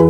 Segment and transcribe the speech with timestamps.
[0.00, 0.06] Hey,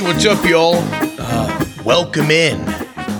[0.00, 0.76] what's up, y'all?
[1.18, 2.58] Uh, welcome in.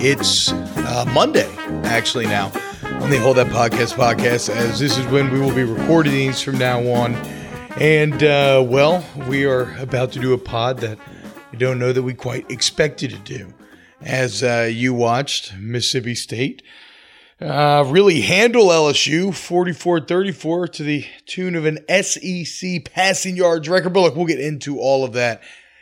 [0.01, 1.47] It's uh, Monday,
[1.83, 2.47] actually, now
[2.83, 6.41] on the Hold That Podcast podcast, as this is when we will be recording these
[6.41, 7.13] from now on.
[7.79, 10.97] And, uh, well, we are about to do a pod that
[11.53, 13.53] I don't know that we quite expected to do.
[14.01, 16.63] As uh, you watched Mississippi State
[17.41, 23.93] uh, really handle LSU 44 34 to the tune of an SEC passing yards record.
[23.93, 25.41] But look, we'll get into all of that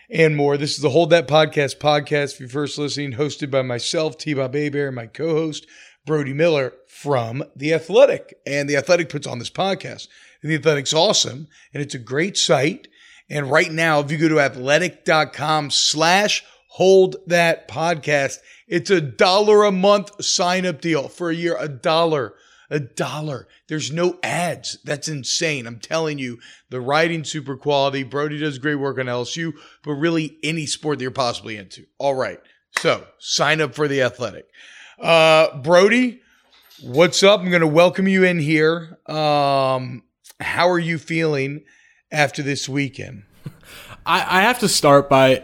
[0.09, 0.57] and more.
[0.57, 2.33] This is the Hold That Podcast podcast.
[2.33, 5.65] If you're first listening, hosted by myself, T Bob Hebert, and my co host,
[6.05, 8.35] Brody Miller from The Athletic.
[8.45, 10.07] And The Athletic puts on this podcast.
[10.41, 12.87] And The Athletic's awesome, and it's a great site.
[13.29, 16.45] And right now, if you go to athletic.com slash
[16.77, 21.67] hold that podcast, it's a dollar a month sign up deal for a year, a
[21.67, 22.35] dollar
[22.69, 23.47] a dollar.
[23.67, 24.77] There's no ads.
[24.83, 25.67] That's insane.
[25.67, 26.37] I'm telling you,
[26.69, 28.03] the writing super quality.
[28.03, 31.85] Brody does great work on LSU, but really any sport that you're possibly into.
[31.97, 32.39] All right.
[32.79, 34.47] So sign up for the athletic.
[34.99, 36.21] Uh, Brody,
[36.83, 37.39] what's up?
[37.39, 38.99] I'm going to welcome you in here.
[39.05, 40.03] Um,
[40.39, 41.63] how are you feeling
[42.11, 43.23] after this weekend?
[44.05, 45.43] I, I have to start by,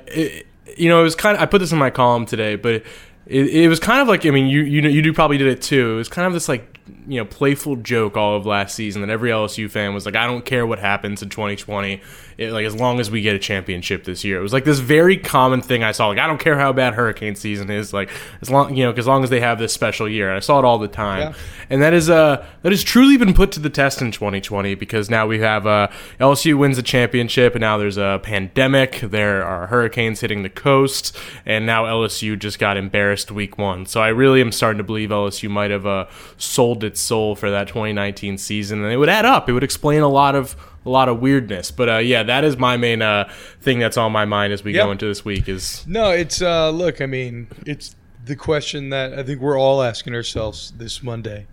[0.78, 2.84] you know, it was kind of, I put this in my column today, but
[3.26, 5.48] it, it was kind of like, I mean, you, you know, you do probably did
[5.48, 5.94] it too.
[5.94, 9.10] It was kind of this like you know playful joke all of last season that
[9.10, 12.02] every LSU fan was like, I don't care what happens in 2020,
[12.38, 14.40] it, like as long as we get a championship this year.
[14.40, 16.08] It was like this very common thing I saw.
[16.08, 18.10] Like I don't care how bad hurricane season is, like
[18.42, 20.30] as long you know, as long as they have this special year.
[20.30, 21.34] And I saw it all the time, yeah.
[21.70, 25.10] and that is uh that has truly been put to the test in 2020 because
[25.10, 25.88] now we have uh
[26.20, 29.00] LSU wins the championship, and now there's a pandemic.
[29.02, 33.86] There are hurricanes hitting the coast, and now LSU just got embarrassed week one.
[33.86, 36.06] So I really am starting to believe LSU might have uh
[36.38, 39.50] sold its soul for that 2019 season, and it would add up.
[39.50, 40.56] It would explain a lot of
[40.86, 41.72] a lot of weirdness.
[41.72, 43.32] But uh, yeah, that is my main uh,
[43.62, 44.86] thing that's on my mind as we yep.
[44.86, 45.50] go into this week.
[45.50, 47.02] Is no, it's uh, look.
[47.02, 51.48] I mean, it's the question that I think we're all asking ourselves this Monday.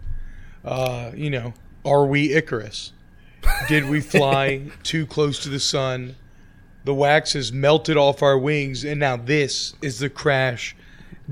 [0.63, 1.55] Uh, you know,
[1.85, 2.93] are we Icarus?
[3.67, 6.17] Did we fly too close to the sun?
[6.85, 10.77] The wax has melted off our wings, and now this is the crash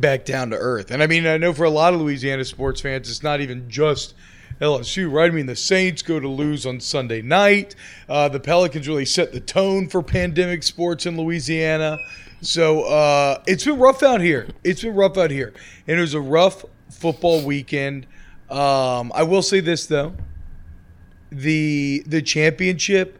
[0.00, 0.90] back down to earth.
[0.90, 3.68] And I mean, I know for a lot of Louisiana sports fans, it's not even
[3.68, 4.14] just
[4.60, 5.30] LSU, right?
[5.30, 7.74] I mean, the Saints go to lose on Sunday night.
[8.08, 11.98] Uh, the Pelicans really set the tone for pandemic sports in Louisiana.
[12.40, 14.48] So uh, it's been rough out here.
[14.64, 15.52] It's been rough out here.
[15.86, 18.06] And it was a rough football weekend.
[18.50, 20.14] Um, I will say this, though
[21.30, 23.18] the the championship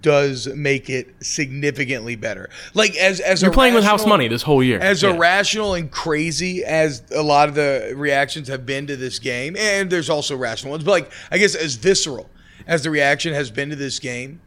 [0.00, 2.50] does make it significantly better.
[2.74, 4.78] Like as as you're playing with house money this whole year.
[4.80, 5.14] As yeah.
[5.14, 9.90] irrational and crazy as a lot of the reactions have been to this game, and
[9.90, 12.28] there's also rational ones, but like I guess as visceral
[12.66, 14.40] as the reaction has been to this game,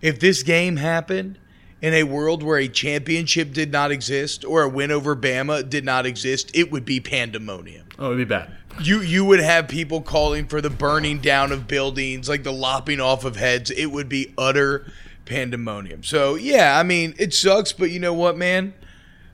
[0.00, 1.38] if this game happened
[1.82, 5.84] in a world where a championship did not exist or a win over Bama did
[5.84, 7.86] not exist, it would be pandemonium.
[7.98, 11.66] Oh, it'd be bad you you would have people calling for the burning down of
[11.66, 13.70] buildings, like the lopping off of heads.
[13.70, 14.90] It would be utter
[15.24, 16.02] pandemonium.
[16.02, 18.74] So yeah, I mean it sucks, but you know what, man?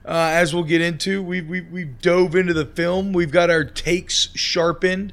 [0.05, 3.13] Uh, as we'll get into, we we we dove into the film.
[3.13, 5.13] We've got our takes sharpened,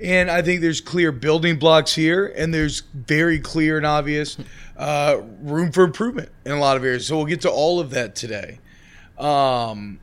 [0.00, 4.38] and I think there's clear building blocks here, and there's very clear and obvious
[4.80, 7.06] uh, room for improvement in a lot of areas.
[7.06, 8.58] So we'll get to all of that today.
[9.18, 10.00] Um,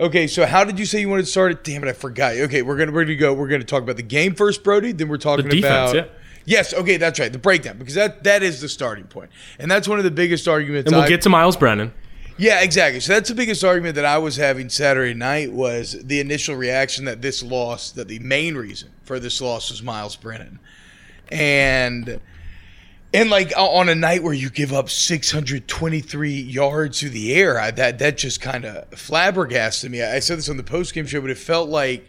[0.00, 1.62] Okay, so how did you say you wanted to start it?
[1.62, 2.34] Damn it, I forgot.
[2.34, 3.34] Okay, we're gonna we're gonna go.
[3.34, 4.92] We're gonna talk about the game first, Brody.
[4.92, 6.12] Then we're talking the defense, about yeah.
[6.46, 7.30] Yes, okay, that's right.
[7.30, 10.48] The breakdown because that that is the starting point, and that's one of the biggest
[10.48, 10.88] arguments.
[10.88, 11.92] And we'll I, get to Myles Brennan.
[12.38, 13.00] Yeah, exactly.
[13.00, 17.04] So that's the biggest argument that I was having Saturday night was the initial reaction
[17.04, 20.60] that this loss, that the main reason for this loss was Myles Brennan,
[21.30, 22.20] and
[23.12, 27.70] and like on a night where you give up 623 yards through the air, I,
[27.72, 30.02] that that just kind of flabbergasted me.
[30.02, 32.08] I said this on the post game show, but it felt like,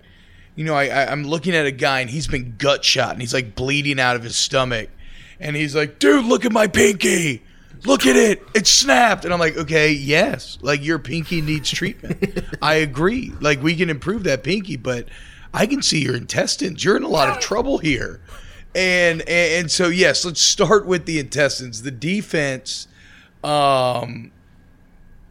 [0.56, 3.22] you know, I, I, I'm looking at a guy and he's been gut shot and
[3.22, 4.90] he's like bleeding out of his stomach,
[5.40, 7.44] and he's like, "Dude, look at my pinky."
[7.84, 8.44] Look at it.
[8.54, 9.26] It snapped.
[9.26, 10.60] And I'm like, okay, yes.
[10.62, 12.46] Like your pinky needs treatment.
[12.62, 13.32] I agree.
[13.42, 15.08] Like we can improve that pinky, but
[15.54, 16.84] I can see your intestines.
[16.84, 18.22] You're in a lot of trouble here.
[18.74, 21.82] And, and and so yes, let's start with the intestines.
[21.82, 22.88] The defense.
[23.44, 24.32] Um,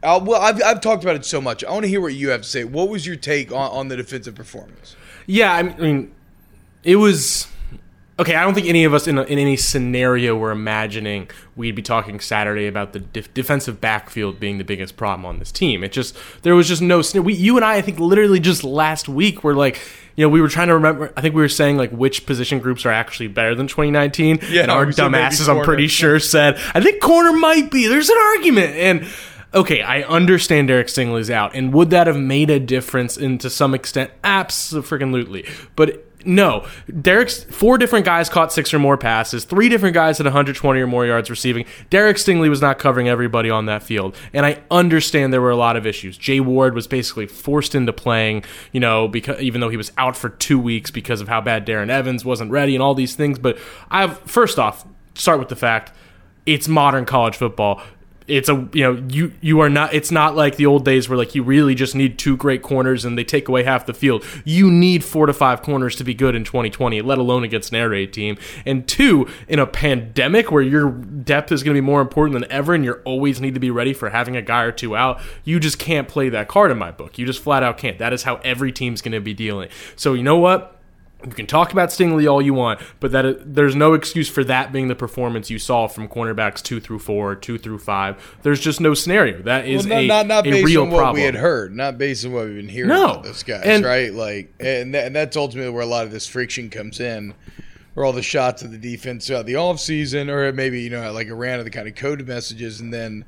[0.03, 1.63] I'll, well, I've I've talked about it so much.
[1.63, 2.63] I want to hear what you have to say.
[2.63, 4.95] What was your take on, on the defensive performance?
[5.25, 6.11] Yeah, I mean,
[6.83, 7.47] it was
[8.21, 11.73] okay, I don't think any of us in, a, in any scenario were imagining we'd
[11.73, 15.83] be talking Saturday about the def- defensive backfield being the biggest problem on this team.
[15.83, 17.01] It just there was just no.
[17.15, 19.81] We, you and I, I think, literally just last week were like,
[20.15, 21.11] you know, we were trying to remember.
[21.17, 24.39] I think we were saying like which position groups are actually better than 2019.
[24.49, 27.71] Yeah, and our we said maybe dumbasses, I'm pretty sure, said I think corner might
[27.71, 27.87] be.
[27.87, 29.07] There's an argument and.
[29.53, 33.17] Okay, I understand Derek Stingley's out, and would that have made a difference?
[33.17, 35.45] And to some extent, absolutely.
[35.75, 36.67] But no,
[37.01, 39.45] Derek's four different guys caught six or more passes.
[39.45, 41.65] Three different guys had 120 or more yards receiving.
[41.89, 45.55] Derek Stingley was not covering everybody on that field, and I understand there were a
[45.55, 46.17] lot of issues.
[46.17, 50.17] Jay Ward was basically forced into playing, you know, because even though he was out
[50.17, 53.39] for two weeks because of how bad Darren Evans wasn't ready and all these things.
[53.39, 53.57] But
[53.89, 54.85] I've first off
[55.15, 55.91] start with the fact
[56.45, 57.81] it's modern college football
[58.27, 61.17] it's a you know you you are not it's not like the old days where
[61.17, 64.23] like you really just need two great corners and they take away half the field.
[64.45, 67.77] You need four to five corners to be good in 2020 let alone against an
[67.77, 68.37] air raid team.
[68.65, 72.51] And two in a pandemic where your depth is going to be more important than
[72.51, 75.21] ever and you're always need to be ready for having a guy or two out
[75.43, 77.17] you just can't play that card in my book.
[77.17, 77.97] You just flat out can't.
[77.97, 79.69] That is how every team's going to be dealing.
[79.95, 80.80] So you know what
[81.25, 84.71] you can talk about Stingley all you want, but that there's no excuse for that
[84.71, 88.37] being the performance you saw from cornerbacks two through four, two through five.
[88.43, 89.41] There's just no scenario.
[89.43, 91.15] That is Well, a, not, not, not a based real on what problem.
[91.15, 93.05] we had heard, not based on what we've been hearing No.
[93.11, 94.13] about those guys, And- right?
[94.13, 97.33] Like, and, that, and that's ultimately where a lot of this friction comes in,
[97.93, 101.27] where all the shots of the defense throughout the offseason, or maybe, you know, like
[101.27, 103.25] Iran of the kind of coded messages, and then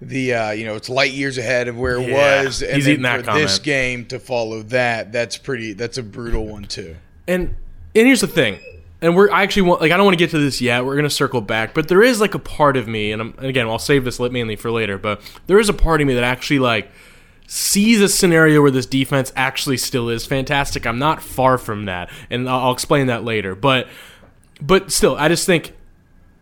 [0.00, 2.62] the, uh, you know, it's light years ahead of where it Yeah, was.
[2.62, 6.46] And then eating that for this game to follow that, that's pretty, that's a brutal
[6.46, 6.94] one, too.
[7.28, 7.54] And
[7.94, 8.58] and here's the thing.
[9.00, 10.84] And we're I actually want like I don't want to get to this yet.
[10.84, 13.46] We're gonna circle back, but there is like a part of me, and, I'm, and
[13.46, 14.98] again I'll save this mainly for later.
[14.98, 16.90] But there is a part of me that actually like
[17.46, 20.86] sees a scenario where this defense actually still is fantastic.
[20.86, 23.54] I'm not far from that, and I'll, I'll explain that later.
[23.54, 23.86] But
[24.60, 25.74] but still, I just think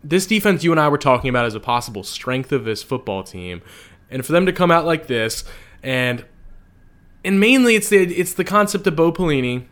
[0.03, 3.23] this defense you and I were talking about as a possible strength of this football
[3.23, 3.61] team,
[4.09, 5.43] and for them to come out like this,
[5.83, 6.25] and
[7.23, 9.65] and mainly it's the it's the concept of Bo Pelini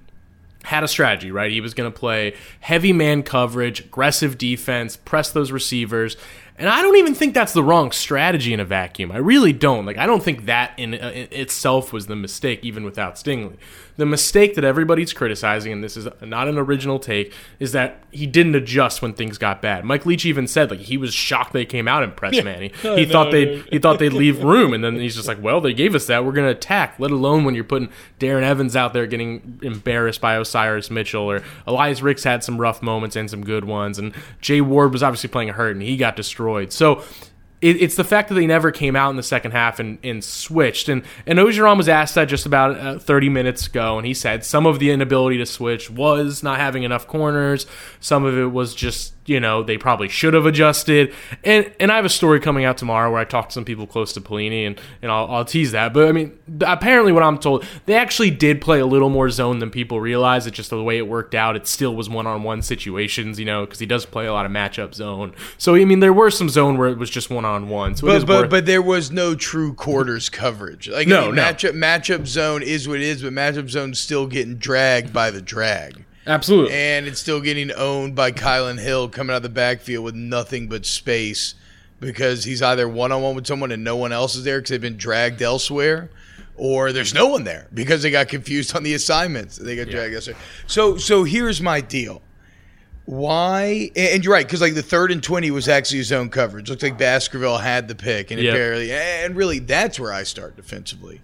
[0.65, 1.51] had a strategy, right?
[1.51, 6.17] He was going to play heavy man coverage, aggressive defense, press those receivers.
[6.57, 9.11] And I don't even think that's the wrong strategy in a vacuum.
[9.11, 9.85] I really don't.
[9.85, 13.57] Like I don't think that in, uh, in itself was the mistake even without Stingley.
[13.97, 18.25] The mistake that everybody's criticizing and this is not an original take is that he
[18.25, 19.83] didn't adjust when things got bad.
[19.83, 22.71] Mike Leach even said like he was shocked they came out and pressed Manny.
[22.81, 25.73] He thought they he thought they'd leave room and then he's just like, "Well, they
[25.73, 26.23] gave us that.
[26.23, 30.21] We're going to attack." Let alone when you're putting Darren Evans out there getting embarrassed
[30.21, 34.13] by Osiris Mitchell or Elias Ricks had some rough moments and some good ones and
[34.39, 36.44] Jay Ward was obviously playing hurt and he got destroyed.
[36.71, 37.03] So
[37.61, 40.23] it, it's the fact that they never came out in the second half and, and
[40.23, 40.89] switched.
[40.89, 44.43] And and Orgeron was asked that just about uh, 30 minutes ago, and he said
[44.43, 47.65] some of the inability to switch was not having enough corners.
[47.99, 51.13] Some of it was just you know they probably should have adjusted.
[51.43, 53.87] And and I have a story coming out tomorrow where I talked to some people
[53.87, 55.93] close to Pelini, and and I'll, I'll tease that.
[55.93, 59.59] But I mean, apparently what I'm told, they actually did play a little more zone
[59.59, 60.45] than people realize.
[60.45, 61.55] It's just the way it worked out.
[61.55, 64.45] It still was one on one situations, you know, because he does play a lot
[64.45, 65.33] of matchup zone.
[65.57, 67.95] So I mean, there were some zone where it was just one on one.
[67.95, 70.89] So it is But, but worth- but there was no true quarters coverage.
[70.89, 71.41] Like No, I mean, no.
[71.43, 75.41] matchup matchup zone is what it is, but matchup zone's still getting dragged by the
[75.41, 76.03] drag.
[76.27, 76.73] absolutely.
[76.73, 80.67] And it's still getting owned by Kylan Hill coming out of the backfield with nothing
[80.67, 81.53] but space
[81.99, 84.71] because he's either one on one with someone and no one else is there because
[84.71, 86.09] they've been dragged elsewhere,
[86.57, 89.55] or there's no one there because they got confused on the assignments.
[89.57, 90.35] They got dragged elsewhere.
[90.67, 92.21] So so here's my deal.
[93.05, 93.91] Why?
[93.95, 96.69] And you're right because like the third and twenty was actually his own coverage.
[96.69, 98.53] Looks like Baskerville had the pick, and Yep.
[98.53, 98.91] barely.
[98.91, 101.21] And really, that's where I start defensively.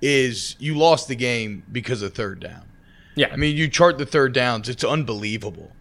[0.00, 2.62] Is you lost the game because of third down.
[3.16, 5.72] yeah, I mean, you chart the third downs; it's unbelievable.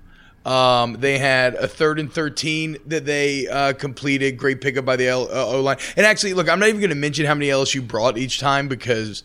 [0.45, 4.37] Um, they had a third and thirteen that they uh, completed.
[4.37, 5.77] Great pickup by the L- uh, O line.
[5.95, 8.67] And actually, look, I'm not even going to mention how many LSU brought each time
[8.67, 9.23] because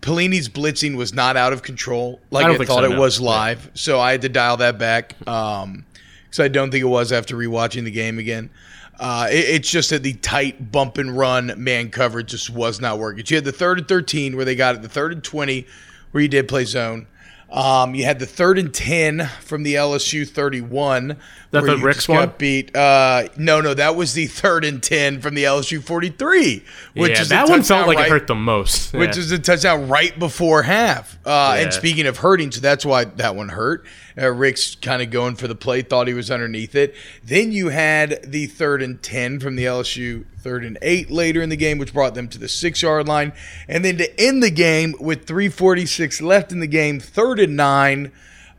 [0.00, 3.00] Pelini's blitzing was not out of control like I I, thought so, it no.
[3.00, 3.70] was live.
[3.74, 7.84] So I had to dial that back because I don't think it was after rewatching
[7.84, 8.50] the game again.
[8.98, 12.98] Uh, it- it's just that the tight bump and run man coverage just was not
[12.98, 13.24] working.
[13.26, 15.66] You had the third and 13 where they got it, the third and 20
[16.12, 17.06] where you did play zone.
[17.50, 21.16] Um, you had the third and 10 from the LSU 31.
[21.52, 22.32] That the Rick's one?
[22.38, 22.76] beat.
[22.76, 27.20] Uh, no, no, that was the third and 10 from the LSU 43, which yeah,
[27.20, 28.92] is that one felt like right- it hurt the most.
[28.92, 29.22] which Yeah.
[29.22, 31.16] is a touchdown right before half.
[31.24, 31.62] Uh, Yeah.
[31.64, 33.86] And speaking of hurting, so that's why that one hurt.
[34.18, 36.94] Uh, Rick's kind of going for the play, thought he was underneath it.
[37.22, 41.48] Then you had the third and 10 from the LSU third and eight later in
[41.48, 43.32] the game, which brought them to the six yard line.
[43.68, 48.12] And then to end the game with 346 left in the game, third and nine.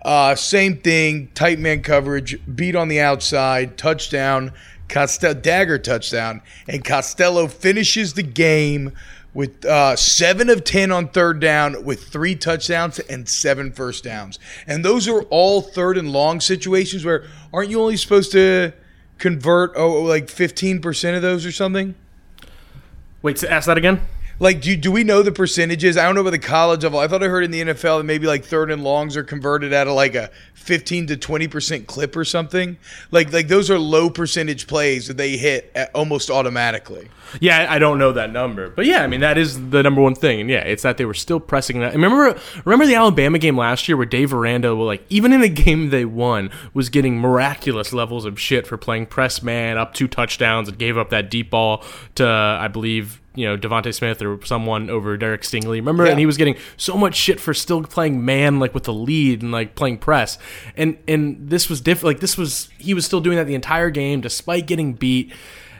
[0.03, 4.53] Uh, same thing, tight man coverage, beat on the outside, touchdown,
[4.87, 8.93] Costello dagger touchdown, and Costello finishes the game
[9.37, 14.39] with uh, seven of ten on third down, with three touchdowns and seven first downs.
[14.65, 18.73] And those are all third and long situations where aren't you only supposed to
[19.19, 21.93] convert oh like fifteen percent of those or something?
[23.21, 24.01] Wait, to ask that again.
[24.39, 25.97] Like, do, do we know the percentages?
[25.97, 26.99] I don't know about the college level.
[26.99, 29.71] I thought I heard in the NFL that maybe like third and longs are converted
[29.71, 30.31] at a, like a
[30.67, 32.77] 15 to 20% clip or something.
[33.09, 37.09] Like, like those are low percentage plays that they hit uh, almost automatically.
[37.39, 40.15] Yeah, I don't know that number, but yeah, I mean that is the number one
[40.15, 41.93] thing, and yeah, it's that they were still pressing that.
[41.93, 45.89] Remember, remember the Alabama game last year where Dave Aranda, like even in a game
[45.89, 50.69] they won, was getting miraculous levels of shit for playing press man up two touchdowns
[50.69, 51.83] and gave up that deep ball
[52.15, 55.77] to I believe you know DeVonta Smith or someone over Derek Stingley.
[55.77, 56.11] Remember, yeah.
[56.11, 59.43] and he was getting so much shit for still playing man like with the lead
[59.43, 60.37] and like playing press.
[60.75, 62.15] And and this was different.
[62.15, 65.33] Like this was he was still doing that the entire game despite getting beat.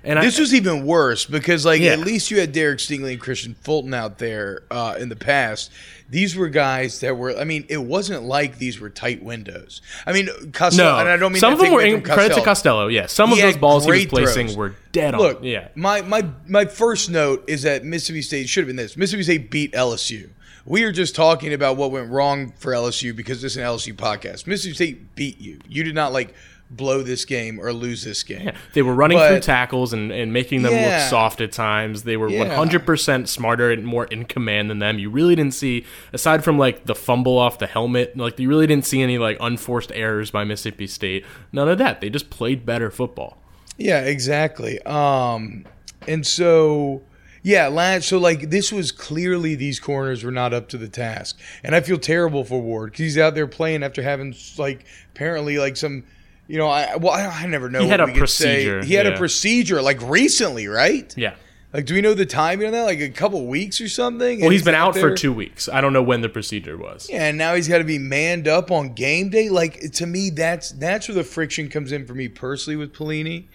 [0.03, 1.91] And this I, was even worse because, like, yeah.
[1.91, 5.69] at least you had Derek Stingley and Kristian Fulton out there uh, in the past.
[6.10, 7.38] These were guys that were.
[7.38, 9.81] I mean, it wasn't like these were tight windows.
[10.05, 10.93] I mean, Costello.
[10.93, 12.88] No, and I don't mean some of them were in credit to Costello.
[12.88, 14.57] Yeah, some he of those balls he was placing throws.
[14.57, 15.43] were dead Look, on.
[15.43, 18.96] Yeah, my my my first note is that Mississippi State should have been this.
[18.96, 20.29] Mississippi State beat LSU.
[20.67, 23.93] We are just talking about what went wrong for LSU because this is an LSU
[23.93, 24.47] podcast.
[24.47, 25.59] Mississippi State beat you.
[25.69, 26.33] You did not like
[26.69, 28.47] blow this game or lose this game.
[28.47, 31.53] Yeah, they were running but, through tackles and, and making them yeah, look soft at
[31.53, 32.03] times.
[32.03, 32.57] They were yeah.
[32.57, 35.00] 100% smarter and more in command than them.
[35.00, 38.67] You really didn't see, aside from like the fumble off the helmet, like you really
[38.67, 41.25] didn't see any like unforced errors by Mississippi State.
[41.53, 42.01] None of that.
[42.01, 43.38] They just played better football.
[43.77, 44.81] Yeah, exactly.
[44.81, 45.65] Um,
[46.09, 47.03] and so.
[47.47, 51.39] Yeah, last so like this was clearly these corners were not up to the task,
[51.63, 54.85] and I feel terrible for Ward because he's out there playing after having like
[55.15, 56.03] apparently like some
[56.47, 57.79] you know, I well, I, I never know.
[57.79, 58.83] He had a procedure.
[58.83, 59.13] He had yeah.
[59.13, 61.13] a procedure like recently, right?
[61.17, 61.35] Yeah.
[61.71, 62.83] Like, do we know the timing on that?
[62.83, 64.41] Like a couple weeks or something?
[64.41, 65.69] Well, he's, he's been out, out for two weeks.
[65.69, 67.09] I don't know when the procedure was.
[67.09, 69.49] Yeah, and now he's got to be manned up on game day.
[69.49, 73.45] Like to me, that's that's where the friction comes in for me personally with Pelini.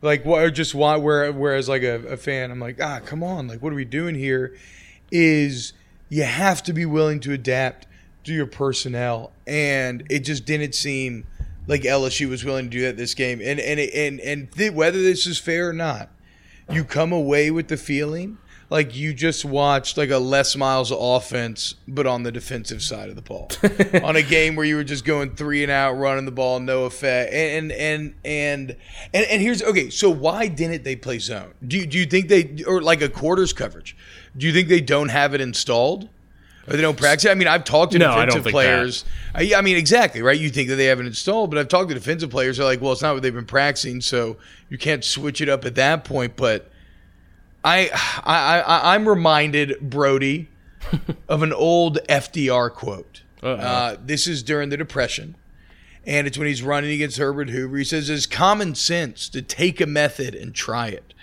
[0.00, 0.42] Like, what?
[0.42, 0.96] Or just why?
[0.96, 1.32] Where?
[1.32, 4.14] Whereas, like a, a fan, I'm like, ah, come on, like, what are we doing
[4.14, 4.56] here?
[5.10, 5.72] Is
[6.08, 7.86] you have to be willing to adapt
[8.24, 11.26] to your personnel, and it just didn't seem
[11.66, 13.40] like LSU was willing to do that this game.
[13.42, 16.10] And and and and th- whether this is fair or not,
[16.70, 18.38] you come away with the feeling
[18.70, 23.16] like you just watched like a Les Miles offense, but on the defensive side of
[23.16, 23.50] the ball,
[24.04, 26.84] on a game where you were just going three and out, running the ball, no
[26.84, 27.32] effect.
[27.32, 28.76] And and and
[29.14, 29.88] and and here's okay.
[29.90, 31.54] So why didn't they play zone?
[31.66, 33.96] Do you, do you think they or like a quarters coverage?
[34.36, 36.08] Do you think they don't have it installed?
[36.66, 37.30] Or they don't practice.
[37.30, 39.06] I mean, I've talked to no, defensive players.
[39.34, 40.38] I, I, mean, exactly right.
[40.38, 42.58] You think that they haven't installed, but I've talked to defensive players.
[42.58, 44.36] They're like, well, it's not what they've been practicing, so
[44.68, 46.36] you can't switch it up at that point.
[46.36, 46.70] But
[47.64, 47.90] I,
[48.24, 50.48] I, I I'm reminded Brody
[51.28, 53.22] of an old FDR quote.
[53.60, 55.36] Uh, this is during the Depression,
[56.04, 57.76] and it's when he's running against Herbert Hoover.
[57.76, 61.14] He says, "It's common sense to take a method and try it.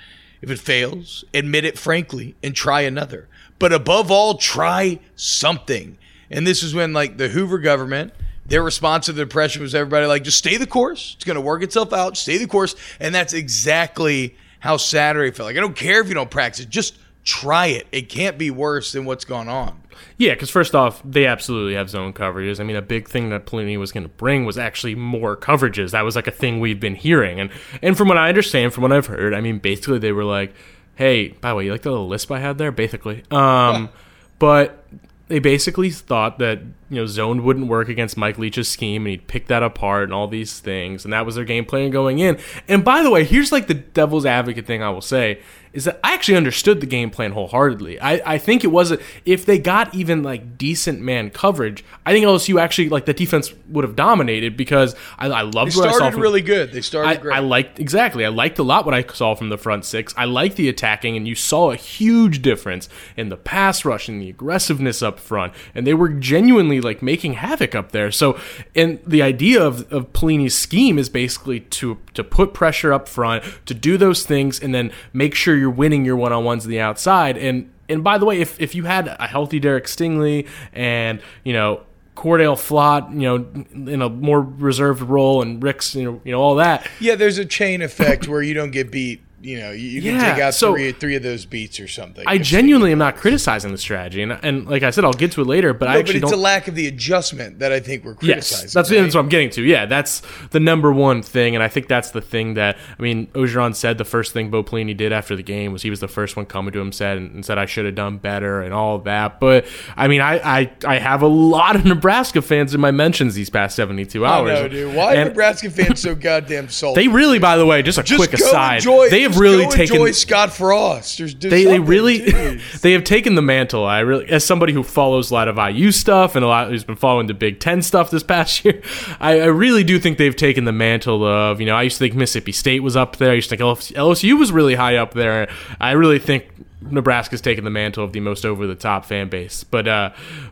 [0.42, 3.28] If it fails, admit it frankly and try another."
[3.60, 5.98] but above all, try something.
[6.30, 8.14] And this is when like the Hoover government,
[8.46, 11.14] their response to the depression was everybody like, just stay the course.
[11.16, 12.18] It's going to work itself out.
[12.18, 12.76] Stay the course.
[13.00, 14.36] And that's exactly
[14.66, 15.46] how Saturday felt.
[15.46, 17.88] Like I don't care if you don't practice, just try it.
[17.92, 19.82] It can't be worse than what's gone on.
[20.18, 22.60] Yeah, because first off, they absolutely have zone coverages.
[22.60, 25.92] I mean, a big thing that Pelini was going to bring was actually more coverages.
[25.92, 27.52] That was like a thing we've been hearing, and
[27.84, 30.54] and from what I understand, from what I've heard, I mean, basically they were like,
[30.96, 32.72] Hey, by the way, you like the little lisp I had there?
[32.72, 33.24] Basically.
[33.30, 33.90] Um,
[34.40, 34.84] but
[35.28, 39.28] they basically thought that you know zone wouldn't work against Mike Leach's scheme, and he'd
[39.28, 42.38] pick that apart and all these things, and that was their game plan going in.
[42.68, 45.40] And by the way, here's like the devil's advocate thing I will say
[45.76, 48.00] is that I actually understood the game plan wholeheartedly.
[48.00, 52.14] I, I think it was a, if they got even like decent man coverage, I
[52.14, 55.90] think LSU actually like the defense would have dominated because I, I loved they what
[55.90, 56.12] I saw.
[56.12, 56.72] From, really good.
[56.72, 57.36] They started I, great.
[57.36, 58.26] I liked exactly.
[58.26, 60.14] I liked a lot what I saw from the front six.
[60.16, 62.88] I liked the attacking, and you saw a huge difference
[63.18, 67.34] in the pass rush and the aggressiveness up front, and they were genuinely like making
[67.34, 68.12] havoc up there.
[68.12, 68.40] So,
[68.76, 73.44] and the idea of of Pelini's scheme is basically to to put pressure up front,
[73.66, 76.72] to do those things, and then make sure you're winning your one on ones on
[76.72, 77.38] the outside.
[77.38, 81.54] And and by the way, if if you had a healthy Derek Stingley and you
[81.54, 81.82] know
[82.16, 86.42] Cordale Flott, you know, in a more reserved role, and Ricks, you know, you know
[86.42, 86.88] all that.
[87.00, 90.20] Yeah, there's a chain effect where you don't get beat you know you, you can
[90.20, 92.24] take out so- three three of those beats or something.
[92.28, 95.42] I genuinely am not criticizing the strategy, and, and like I said, I'll get to
[95.42, 95.74] it later.
[95.74, 96.40] But I No, but actually it's don't.
[96.40, 98.66] a lack of the adjustment that I think we're criticizing.
[98.66, 99.02] Yes, that's, right?
[99.02, 99.64] that's what I'm getting to.
[99.64, 100.22] Yeah, that's
[100.52, 103.28] the number one thing, and I think that's the thing that I mean.
[103.36, 106.08] Orgeron said the first thing Bo Pelini did after the game was he was the
[106.08, 108.74] first one coming to him said and, and said I should have done better and
[108.74, 109.40] all that.
[109.40, 113.36] But I mean, I, I I have a lot of Nebraska fans in my mentions
[113.36, 114.48] these past 72 I hours.
[114.62, 114.96] know, dude.
[114.96, 117.02] Why are And Nebraska fans so goddamn salty?
[117.02, 120.12] They really, by the way, just a just quick aside, they have really taken enjoy
[120.12, 121.18] Scott Frost.
[121.40, 122.20] They, they really
[122.82, 123.86] they have taken the mantle.
[123.86, 126.84] I really, as somebody who follows a lot of IU stuff and a lot who's
[126.84, 128.82] been following the Big Ten stuff this past year,
[129.20, 132.06] I, I really do think they've taken the mantle of you know I used to
[132.06, 133.32] think Mississippi State was up there.
[133.32, 135.50] I used to think LSU was really high up there.
[135.80, 136.52] I really think
[136.92, 139.64] Nebraska's taken the mantle of the most over the top fan base.
[139.64, 140.12] But uh,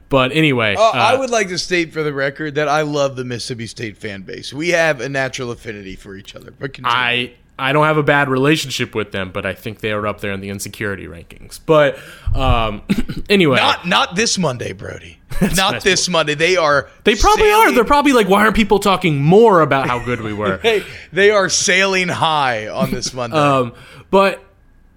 [0.09, 3.15] but anyway, Uh, I uh, would like to state for the record that I love
[3.15, 4.53] the Mississippi State fan base.
[4.53, 6.51] We have a natural affinity for each other.
[6.51, 6.95] But continue.
[6.95, 10.21] I I don't have a bad relationship with them, but I think they are up
[10.21, 11.59] there in the insecurity rankings.
[11.63, 11.99] But
[12.35, 12.81] um,
[13.29, 15.19] anyway, not not this Monday, Brody.
[15.55, 15.83] not nice.
[15.83, 16.35] this Monday.
[16.35, 16.89] They are.
[17.03, 17.71] They probably are.
[17.71, 20.59] They're probably like, why aren't people talking more about how good we were?
[20.63, 23.37] They, they are sailing high on this Monday.
[23.37, 23.73] um,
[24.09, 24.43] but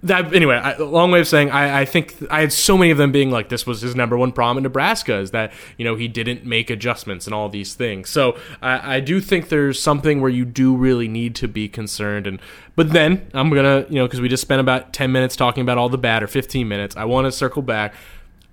[0.03, 2.99] that anyway, I, long way of saying, I, I think I had so many of
[2.99, 5.97] them being like, this was his number one problem in Nebraska is that you know
[5.97, 8.11] he didn't make adjustments and all these things.
[8.11, 12.27] So I, I do think there's something where you do really need to be concerned.
[12.27, 12.41] And
[12.75, 15.79] but then I'm gonna you know because we just spent about ten minutes talking about
[15.79, 16.97] all the bad or 15 minutes.
[16.97, 17.95] I want to circle back.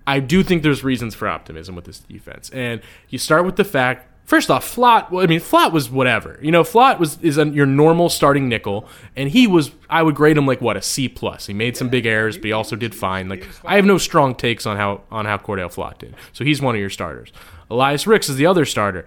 [0.08, 3.66] I do think there's reasons for optimism with this defense, and you start with the
[3.66, 4.08] fact.
[4.26, 5.12] First off, Flott.
[5.12, 6.40] well, I mean, Flott was whatever.
[6.42, 9.72] You know, Flott was is a, your normal starting nickel, and he was.
[9.90, 11.48] I would grade him like what a C plus.
[11.48, 13.28] He made some big errors, but he also did fine.
[13.28, 16.16] Like I have no strong takes on how on how Cordale Flott did.
[16.32, 17.32] So he's one of your starters.
[17.70, 19.06] Elias Ricks is the other starter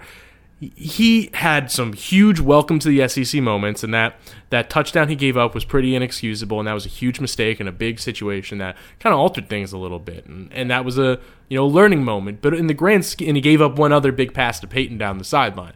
[0.58, 4.16] he had some huge welcome to the SEC moments, and that
[4.48, 7.68] that touchdown he gave up was pretty inexcusable, and that was a huge mistake in
[7.68, 10.98] a big situation that kind of altered things a little bit, and, and that was
[10.98, 12.40] a you know learning moment.
[12.40, 14.96] But in the grand scheme, and he gave up one other big pass to Peyton
[14.96, 15.74] down the sideline.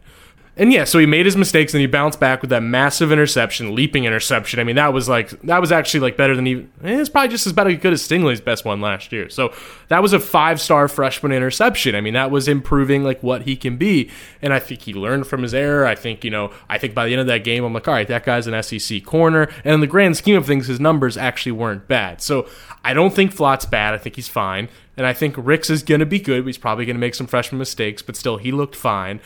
[0.57, 3.73] And yeah, so he made his mistakes and he bounced back with that massive interception,
[3.73, 4.59] leaping interception.
[4.59, 6.69] I mean, that was like that was actually like better than even.
[6.83, 9.29] eh, It's probably just as bad as good as Stingley's best one last year.
[9.29, 9.53] So
[9.87, 11.95] that was a five star freshman interception.
[11.95, 14.11] I mean, that was improving like what he can be.
[14.41, 15.85] And I think he learned from his error.
[15.85, 16.51] I think you know.
[16.67, 18.61] I think by the end of that game, I'm like, all right, that guy's an
[18.61, 19.43] SEC corner.
[19.63, 22.21] And in the grand scheme of things, his numbers actually weren't bad.
[22.21, 22.47] So
[22.83, 23.93] I don't think Flott's bad.
[23.93, 24.67] I think he's fine.
[24.97, 26.45] And I think Ricks is going to be good.
[26.45, 29.21] He's probably going to make some freshman mistakes, but still, he looked fine.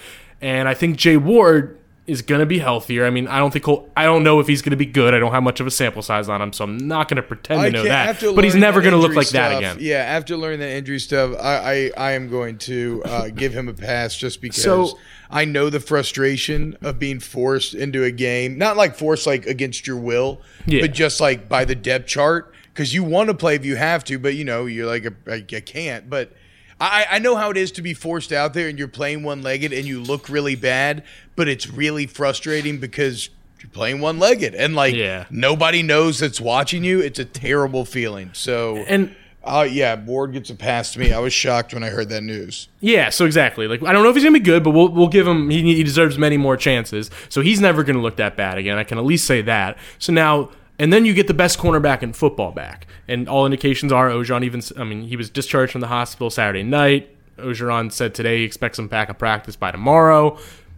[0.46, 3.04] And I think Jay Ward is going to be healthier.
[3.04, 5.16] I mean, I don't think he'll, I don't know if he's going to be good.
[5.16, 7.24] I don't have much of a sample size on him, so I'm not going to
[7.24, 8.22] pretend to know that.
[8.22, 9.78] But he's never going to look like that again.
[9.80, 13.68] Yeah, after learning that injury stuff, I I, I am going to uh, give him
[13.68, 15.00] a pass just because So-
[15.32, 19.88] I know the frustration of being forced into a game, not like forced like against
[19.88, 20.82] your will, Yeah.
[20.82, 24.04] but just like by the depth chart because you want to play if you have
[24.04, 26.32] to, but you know you're like I, I can't, but.
[26.80, 29.42] I, I know how it is to be forced out there and you're playing one
[29.42, 31.04] legged and you look really bad,
[31.36, 33.30] but it's really frustrating because
[33.62, 35.26] you're playing one legged and like Yeah.
[35.30, 37.00] nobody knows that's watching you.
[37.00, 38.32] It's a terrible feeling.
[38.34, 41.14] So And uh, yeah, Ward gets a pass to me.
[41.14, 42.68] I was shocked when I heard that news.
[42.82, 43.68] Yeah, so exactly.
[43.68, 45.50] Like I don't know if he's gonna be good, but we'll we'll give him.
[45.52, 47.10] He, he deserves many more chances.
[47.30, 48.78] So he's never gonna look that bad again.
[48.78, 49.78] I can at least say that.
[50.00, 50.50] So now.
[50.78, 54.44] And then you get the best cornerback in football back, and all indications are Orgeron.
[54.44, 57.16] Even I mean, he was discharged from the hospital Saturday night.
[57.38, 60.38] Orgeron said today he expects him back at practice by tomorrow.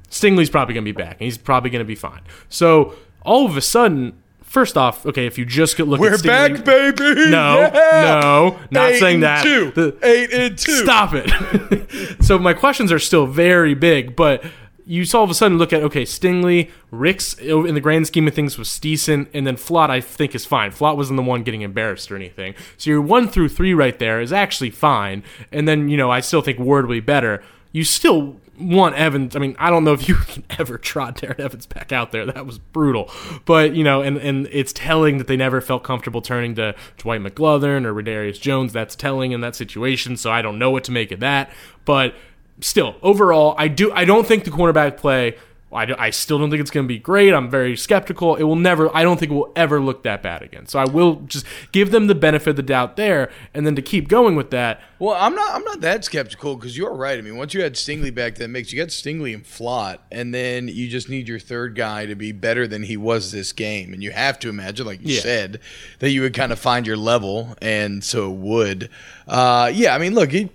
[0.09, 2.21] Stingley's probably going to be back, and he's probably going to be fine.
[2.49, 6.19] So all of a sudden, first off, okay, if you just could look We're at
[6.21, 7.29] Stingley, back, baby.
[7.29, 8.19] No, Yeah.
[8.21, 9.43] no, not Eight saying that.
[9.43, 9.71] Two.
[9.71, 10.83] The- Eight and two.
[10.83, 12.17] Stop it.
[12.23, 14.43] so my questions are still very big, but
[14.87, 18.27] you saw all of a sudden look at okay, Stingley, Ricks in the grand scheme
[18.27, 20.71] of things was decent, and then Flott I think is fine.
[20.71, 22.55] Flott wasn't the one getting embarrassed or anything.
[22.77, 26.21] So your one through three right there is actually fine, and then you know I
[26.21, 27.43] still think Ward will be better.
[27.73, 29.35] You still want Evans.
[29.35, 32.25] I mean, I don't know if you can ever trot Darren Evans back out there.
[32.25, 33.11] That was brutal.
[33.45, 37.21] But, you know, and, and it's telling that they never felt comfortable turning to Dwight
[37.21, 38.73] McGlothern or Redarius Jones.
[38.73, 40.17] That's telling in that situation.
[40.17, 41.51] So I don't know what to make of that.
[41.85, 42.15] But
[42.61, 45.37] still, overall, I do I don't think the cornerback play
[45.69, 47.33] I, do- I still don't think it's going to be great.
[47.33, 48.37] I'm very skeptical.
[48.37, 50.65] It will never, I don't think it will ever look that bad again.
[50.65, 53.29] So I will just give them the benefit of the doubt there.
[53.53, 55.53] And then to keep going with that, Well, I'm not.
[55.53, 57.19] I'm not that skeptical because you're right.
[57.19, 60.33] I mean, once you had Stingley back, that makes you got Stingley and Flott, and
[60.33, 63.93] then you just need your third guy to be better than he was this game,
[63.93, 65.21] and you have to imagine, like you Yeah.
[65.21, 65.59] said,
[65.99, 68.89] that you would kind of find your level, and so it would.
[69.27, 70.49] Uh, yeah, I mean, look, it,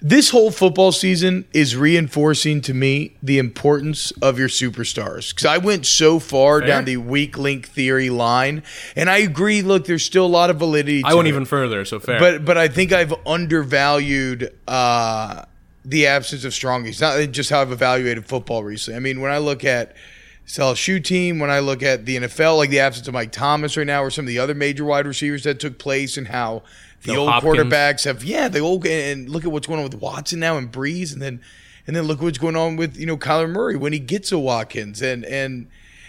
[0.00, 5.58] this whole football season is reinforcing to me the importance of your superstars because I
[5.58, 6.68] went so far Fair.
[6.68, 8.62] down the weak link theory line,
[8.94, 9.62] and I agree.
[9.62, 11.02] Look, there's still a lot of validity.
[11.04, 11.30] I went it.
[11.30, 12.20] even further, so fair.
[12.20, 15.44] but but I think I've undervalued uh,
[15.84, 17.00] the absence of strongies.
[17.00, 18.96] Not just how I've evaluated football recently.
[18.96, 19.96] I mean, when I look at
[20.44, 23.76] this LSU team, when I look at the NFL, like the absence of Mike Thomas
[23.76, 26.62] right now, or some of the other major wide receivers that took place, and how
[27.02, 27.56] the old Hopkins.
[27.56, 30.70] quarterbacks have yeah, the old and look at what's going on with Watson now and
[30.72, 31.40] Brees, and then
[31.86, 34.38] and then look what's going on with you know Kyler Murray when he gets a
[34.38, 35.68] Watkins and and.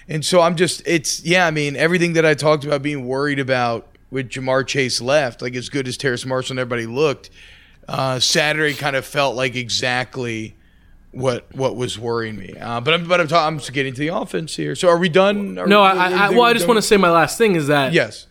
[0.09, 3.39] And so I'm just, it's, yeah, I mean, everything that I talked about being worried
[3.39, 7.29] about with Ja'Marr Chase left, like as good as Terrace Marshall and everybody looked,
[7.89, 10.55] uh, Saturday kind of felt like exactly
[11.11, 12.53] what what was worrying me.
[12.57, 14.75] Uh, but I'm, but I'm, ta- I'm just getting to the offense here.
[14.75, 15.57] So are we done?
[15.59, 17.67] Are no, we- I, I, well, I just want to say my last thing is
[17.67, 18.27] that Yes.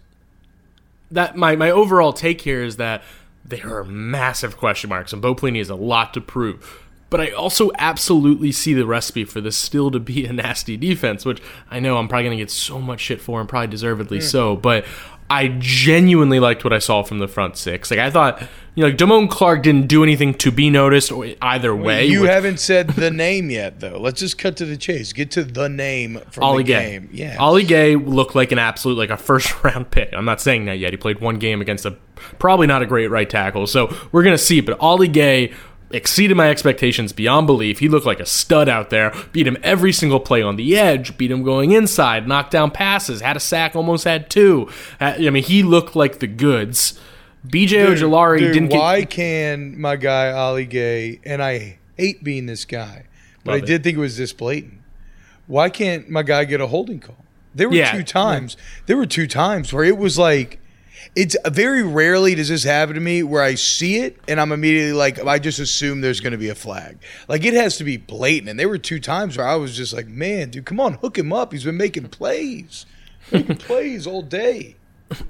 [1.11, 3.03] That my, my overall take here is that
[3.45, 6.83] there are massive question marks, and Bo Pelini has a lot to prove.
[7.09, 11.25] But I also absolutely see the recipe for this still to be a nasty defense,
[11.25, 11.41] which
[11.71, 14.23] I know I'm probably going to get so much shit for, and probably deservedly mm.
[14.23, 14.57] so.
[14.57, 14.85] But
[15.29, 17.91] I genuinely liked what I saw from the front six.
[17.91, 18.41] Like I thought,
[18.77, 22.07] you know, like Damone Clark didn't do anything to be noticed or either way.
[22.07, 23.99] You which- haven't said the name yet, though.
[23.99, 25.13] Let's just cut to the chase.
[25.13, 26.91] Get to the name from Ollie the Gay.
[26.93, 27.09] game.
[27.13, 27.37] Yeah.
[27.41, 30.11] Ali Gaye looked like an absolute like a first round pick.
[30.13, 30.93] I'm not saying that yet.
[30.93, 31.97] He played one game against a
[32.39, 33.67] probably not a great right tackle.
[33.67, 34.61] So we're gonna see.
[34.61, 35.53] But Ali Gaye
[35.91, 37.79] exceeded my expectations beyond belief.
[37.79, 39.13] He looked like a stud out there.
[39.33, 41.17] Beat him every single play on the edge.
[41.17, 42.27] Beat him going inside.
[42.27, 43.21] Knocked down passes.
[43.21, 43.77] Had a sack.
[43.77, 44.69] Almost had two.
[45.01, 46.99] Uh, I mean, he looked like the goods.
[47.47, 49.11] BJ Ojulari Dude, didn't why get.
[49.11, 53.05] can my guy Ali Gaye, and I hate being this guy,
[53.45, 53.67] but Love I it.
[53.67, 54.81] did think it was this blatant.
[55.47, 57.15] Why can't my guy get a holding call?
[57.55, 57.93] There were Yeah.
[57.93, 58.57] two times.
[58.87, 60.59] There were two times where it was like,
[61.15, 64.93] it's very rarely does this happen to me where I see it and I'm immediately
[64.93, 66.99] like, I just assume there's going to be a flag.
[67.29, 68.49] Like it has to be blatant.
[68.49, 71.19] And there were two times where I was just like, man, dude, come on, hook
[71.19, 71.53] him up.
[71.53, 72.87] He's been making plays,
[73.31, 74.77] making plays all day.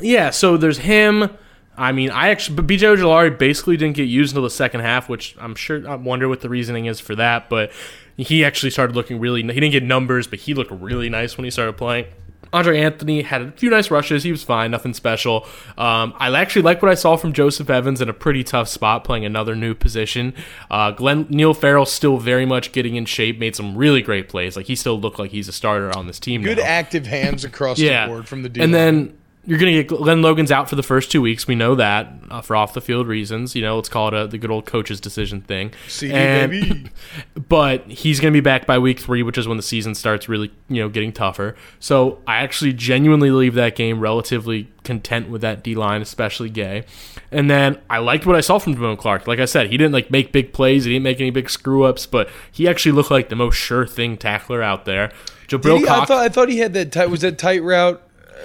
[0.00, 1.36] Yeah, so there's him.
[1.76, 5.08] I mean, I actually, but BJ Ojulari basically didn't get used until the second half,
[5.08, 7.50] which I'm sure I wonder what the reasoning is for that.
[7.50, 7.70] But
[8.16, 9.42] he actually started looking really.
[9.42, 12.06] He didn't get numbers, but he looked really nice when he started playing.
[12.52, 14.22] Andre Anthony had a few nice rushes.
[14.22, 15.46] He was fine, nothing special.
[15.76, 19.04] Um, I actually like what I saw from Joseph Evans in a pretty tough spot,
[19.04, 20.34] playing another new position.
[20.70, 24.56] Uh, Glenn Neil Farrell still very much getting in shape, made some really great plays.
[24.56, 26.42] Like he still looked like he's a starter on this team.
[26.42, 26.64] Good now.
[26.64, 30.22] active hands across the board from the D And then you're going to get Glen
[30.22, 31.46] Logan's out for the first two weeks.
[31.46, 33.54] We know that uh, for off the field reasons.
[33.54, 35.72] You know, let's call it a, the good old coach's decision thing.
[35.88, 36.90] CD And- baby.
[37.48, 40.28] But he's going to be back by week three, which is when the season starts
[40.28, 41.54] really, you know, getting tougher.
[41.78, 46.84] So I actually genuinely leave that game relatively content with that D line, especially Gaye.
[47.30, 49.28] And then I liked what I saw from Damone Clark.
[49.28, 50.84] Like I said, he didn't like make big plays.
[50.84, 53.86] He didn't make any big screw ups, but he actually looked like the most sure
[53.86, 55.12] thing tackler out there.
[55.46, 55.88] Jabril he?
[55.88, 57.10] I thought I thought he had that tight.
[57.10, 58.02] Was that tight route?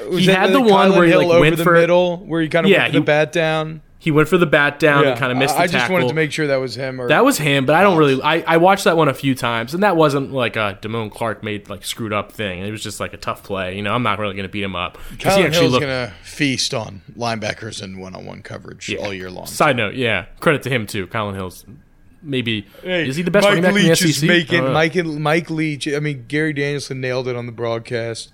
[0.10, 2.48] Was He had the one Kylan where he, like, went the for- middle, where he
[2.50, 3.82] kind of Yeah, went for he- the bat down.
[4.00, 6.08] he went for the bat down and kind of missed the I, I just wanted
[6.08, 7.00] to make sure that was him.
[7.00, 8.20] Or That was him, but I don't really.
[8.22, 11.44] I, I watched that one a few times, and that wasn't like a Damone Clark
[11.44, 12.66] made like screwed up thing.
[12.66, 13.76] It was just like a tough play.
[13.76, 15.86] You know, I'm not really going to beat him up because he actually Hill's looked.
[15.86, 19.46] going to feast on linebackers and one-on-one coverage all year long.
[19.46, 21.06] Side note, yeah, credit to him too.
[21.08, 21.64] Kylan Hill's
[22.24, 24.28] maybe Hey, is he the best Mike running back Leach in the is SEC?
[24.28, 24.72] making I.
[24.72, 25.88] Mike Mike Leach.
[25.88, 28.32] I mean, Gary Danielson nailed it on the broadcast.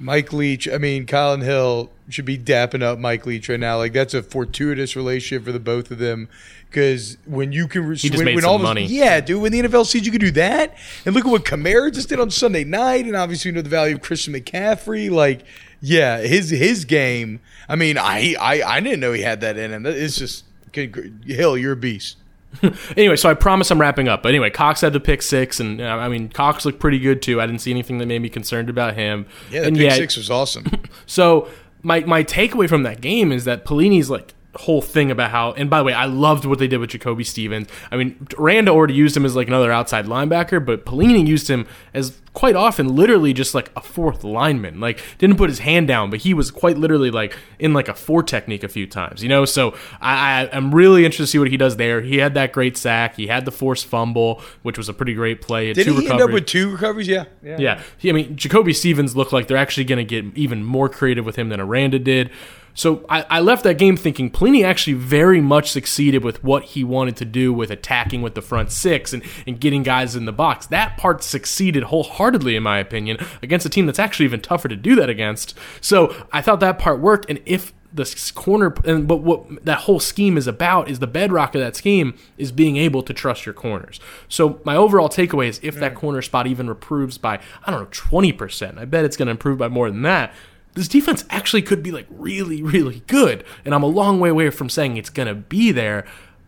[0.00, 0.68] Mike Leach.
[0.68, 3.76] I mean, Kylan Hill should be dapping up Mike Leach right now.
[3.76, 6.28] Like that's a fortuitous relationship for the both of them.
[6.68, 8.84] Because when you can, He when, when all money.
[8.84, 9.40] yeah, dude.
[9.40, 12.20] When the NFL sees you can do that, and look at what Kamara just did
[12.20, 15.10] on Sunday night, and obviously you know the value of Christian McCaffrey.
[15.10, 15.44] Like,
[15.80, 17.40] yeah, his his game.
[17.70, 19.86] I mean, I I, I didn't know he had that in him.
[19.86, 22.18] It's just Hill, you're a beast.
[22.96, 24.22] Anyway, so I promise I'm wrapping up.
[24.22, 27.22] But anyway, Cox had the pick six, and uh, I mean Cox looked pretty good
[27.22, 27.40] too.
[27.40, 29.26] I didn't see anything that made me concerned about him.
[29.50, 30.66] Yeah, the and pick yet, six was awesome.
[31.06, 31.48] So
[31.82, 35.70] my my takeaway from that game is that Pelini's like whole thing about how and
[35.70, 37.68] by the way I loved what they did with Jacoby Stevens.
[37.92, 41.66] I mean Randa already used him as like another outside linebacker, but Pelini used him
[41.94, 44.78] as quite often literally just like a fourth lineman.
[44.80, 47.94] Like didn't put his hand down, but he was quite literally like in like a
[47.94, 49.44] four technique a few times, you know?
[49.44, 52.00] So I, I am really interested to see what he does there.
[52.00, 55.40] He had that great sack, he had the forced fumble, which was a pretty great
[55.40, 55.72] play.
[55.72, 57.08] Did two he end up with two recoveries?
[57.08, 57.24] Yeah.
[57.42, 57.80] Yeah.
[57.96, 61.24] He- I mean, Jacoby Stevens looked like they're actually going to get even more creative
[61.24, 62.30] with him than Aranda did.
[62.78, 66.84] So I, I left that game thinking Pelini actually very much succeeded with what he
[66.84, 70.32] wanted to do with attacking with the front six and, and getting guys in the
[70.32, 70.64] box.
[70.68, 74.76] That part succeeded wholeheartedly, in my opinion, against a team that's actually even tougher to
[74.76, 75.58] do that against.
[75.80, 77.28] So I thought that part worked.
[77.28, 81.54] And if the corner and but what that whole scheme is about is the bedrock
[81.56, 83.98] of that scheme is being able to trust your corners.
[84.28, 87.86] So my overall takeaway is if that corner spot even improves by I don't know
[87.86, 90.32] 20%, I bet it's going to improve by more than that.
[90.74, 94.50] This defense actually could be like really really good and I'm a long way away
[94.50, 96.04] from saying it's going to be there.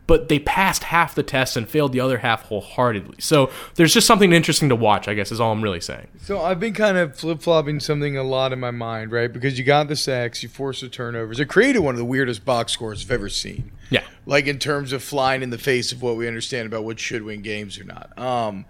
[0.07, 3.21] But they passed half the tests and failed the other half wholeheartedly.
[3.21, 6.09] So there's just something interesting to watch, I guess, is all I'm really saying.
[6.23, 9.33] So I've been kind of flip flopping something a lot in my mind, right?
[9.33, 11.39] Because you got the sacks, you forced the turnovers.
[11.39, 13.71] It created one of the weirdest box scores I've ever seen.
[13.89, 14.03] Yeah.
[14.27, 17.23] Like in terms of flying in the face of what we understand about what should
[17.23, 18.19] win games or not.
[18.19, 18.65] Um,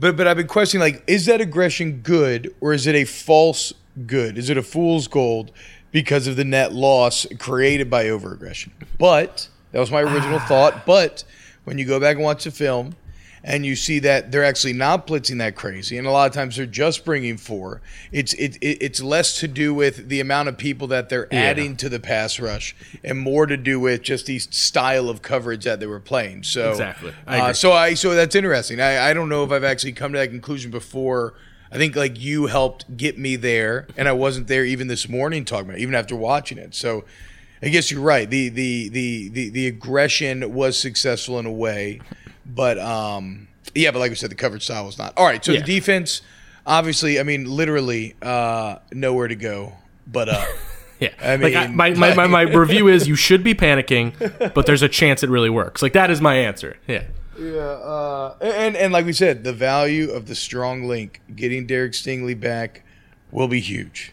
[0.00, 3.72] but but I've been questioning like, is that aggression good or is it a false
[4.06, 4.38] good?
[4.38, 5.50] Is it a fool's gold
[5.92, 8.70] because of the net loss created by overaggression?
[8.98, 10.86] But that was my original thought.
[10.86, 11.24] But
[11.64, 12.96] when you go back and watch the film
[13.46, 16.56] and you see that they're actually not blitzing that crazy, and a lot of times
[16.56, 17.82] they're just bringing four.
[18.10, 21.76] It's it, it it's less to do with the amount of people that they're adding
[21.76, 25.78] to the pass rush, and more to do with just the style of coverage that
[25.78, 26.42] they were playing.
[26.44, 27.12] So Exactly.
[27.26, 28.80] I uh, so I so that's interesting.
[28.80, 31.34] I I don't know if I've actually come to that conclusion before.
[31.74, 35.44] I think like you helped get me there, and I wasn't there even this morning
[35.44, 36.74] talking about it, even after watching it.
[36.74, 37.04] So
[37.60, 38.30] I guess you're right.
[38.30, 42.00] The the the the, the aggression was successful in a way,
[42.46, 45.14] but um yeah, but like I said, the coverage style was not.
[45.16, 45.60] All right, so Yeah.
[45.60, 46.22] the defense,
[46.64, 49.72] obviously, I mean, literally uh nowhere to go
[50.06, 50.46] but up.
[51.00, 54.54] Yeah, I like I, mean, my, my, my, my review is you should be panicking,
[54.54, 55.82] but there's a chance it really works.
[55.82, 56.76] Like that is my answer.
[56.86, 57.02] Yeah,
[57.38, 61.92] Yeah, uh, and and like we said, the value of the strong link, getting Derek
[61.92, 62.84] Stingley back,
[63.30, 64.12] will be huge.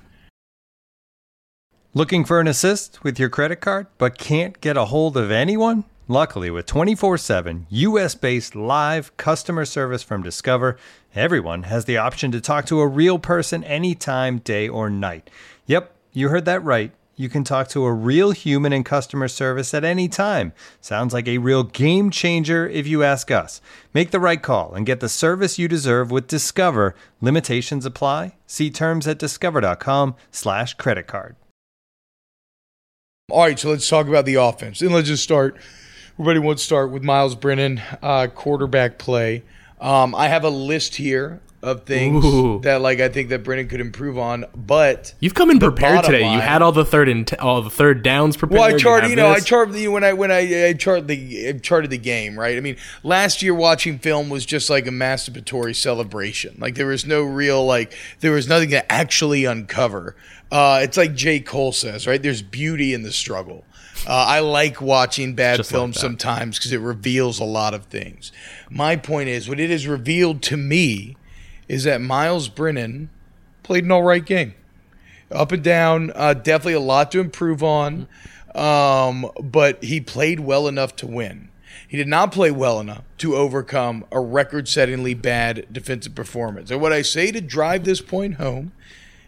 [1.94, 5.84] Looking for an assist with your credit card but can't get a hold of anyone?
[6.08, 10.78] Luckily, with 24 7 US based live customer service from Discover,
[11.14, 15.30] everyone has the option to talk to a real person anytime, day or night.
[15.68, 16.92] Yep, you heard that right.
[17.16, 20.54] You can talk to a real human in customer service at any time.
[20.80, 23.62] Sounds like a real game changer if you ask us.
[23.94, 26.96] Make the right call and get the service you deserve with Discover.
[27.20, 28.36] Limitations apply.
[28.48, 31.36] See terms at discover.com/slash credit card.
[33.30, 35.58] All right, so let's talk about the offense, and let's just start.
[36.14, 39.44] Everybody wants to start with Myles Brennan, uh, quarterback play.
[39.80, 42.60] Um, I have a list here of things Ooh.
[42.64, 46.32] that, like, I think that Brennan could improve on, but you've come in prepared today.
[46.34, 48.60] You had all the third and t- all the third downs prepared.
[48.60, 49.46] Well, I charted, have you know, I this.
[49.46, 52.58] charted the when I when I, I charted the I charted the game, right?
[52.58, 56.58] I mean, last year watching film was just like a masturbatory celebration.
[56.60, 60.16] Like there was no real like there was nothing to actually uncover.
[60.52, 61.40] Uh, it's like J.
[61.40, 62.22] Cole says, right?
[62.22, 63.64] There's beauty in the struggle.
[64.06, 66.02] Uh, I like watching bad Just films that.
[66.02, 68.32] sometimes because it reveals a lot of things.
[68.70, 71.16] My point is, what it has revealed to me
[71.72, 73.10] is that Miles Brennan
[73.64, 74.54] played an all right game
[75.32, 76.12] up and down.
[76.14, 78.10] Uh, definitely a lot to improve on,
[78.54, 81.48] um, but he played well enough to win.
[81.88, 86.72] He did not play well enough to overcome a record-settingly bad defensive performance.
[86.72, 88.74] And what I say to drive this point home,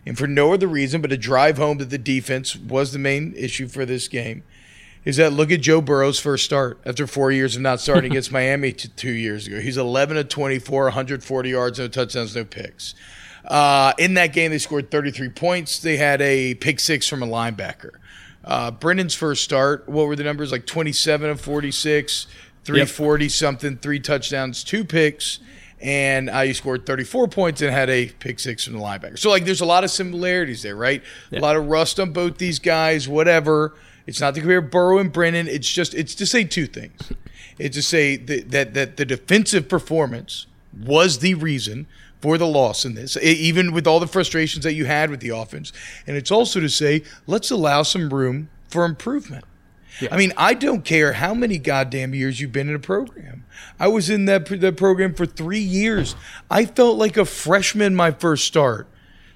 [0.06, 3.34] and for no other reason but to drive home that the defense was the main
[3.38, 4.44] issue for this game,
[5.06, 8.32] is that look at Joe Burrow's first start after four years of not starting against
[8.34, 9.60] Miami t- two years ago.
[9.60, 12.96] He's 11 of 24, 140 yards, no touchdowns, no picks.
[13.46, 15.80] Uh, in that game, they scored 33 points.
[15.80, 17.92] They had a pick six from a linebacker.
[18.44, 20.52] Uh, Brennan's first start, what were the numbers?
[20.52, 22.28] Like 27 of 46,
[22.64, 25.40] 340 something, three touchdowns, two picks.
[25.82, 29.20] And uh, he scored 34 points and had a pick six from the linebacker.
[29.20, 31.04] So, like, there's a lot of similarities there, right?
[31.34, 33.76] A lot of rust on both these guys, whatever.
[34.06, 35.48] It's not to compare Burrow and Brennan.
[35.48, 37.12] It's just it's to say two things.
[37.58, 41.88] It's to say that that, that the defensive performance was the reason
[42.22, 45.30] for the loss in this, even with all the frustrations that you had with the
[45.30, 45.74] offense.
[46.08, 49.46] And it's also to say let's allow some room for improvement.
[50.12, 53.46] I mean, I don't care how many goddamn years you've been in a program.
[53.80, 56.16] I was in that, that program for three years.
[56.50, 58.88] I felt like a freshman my first start.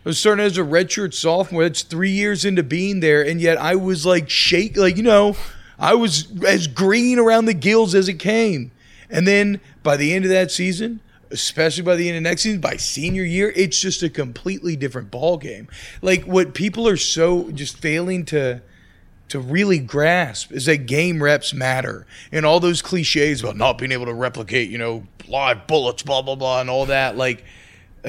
[0.08, 1.64] I was starting as a redshirt sophomore.
[1.64, 5.36] That's three years into being there, and yet I was like shake, like you know,
[5.78, 8.72] I was as green around the gills as it came.
[9.10, 12.62] And then by the end of that season, especially by the end of next season,
[12.62, 15.68] by senior year, it's just a completely different ball game.
[16.02, 18.62] Like what people are so just failing to
[19.28, 23.92] to really grasp is that game reps matter and all those cliches about not being
[23.92, 27.18] able to replicate, you know, live bullets, blah blah blah, and all that.
[27.18, 27.44] Like,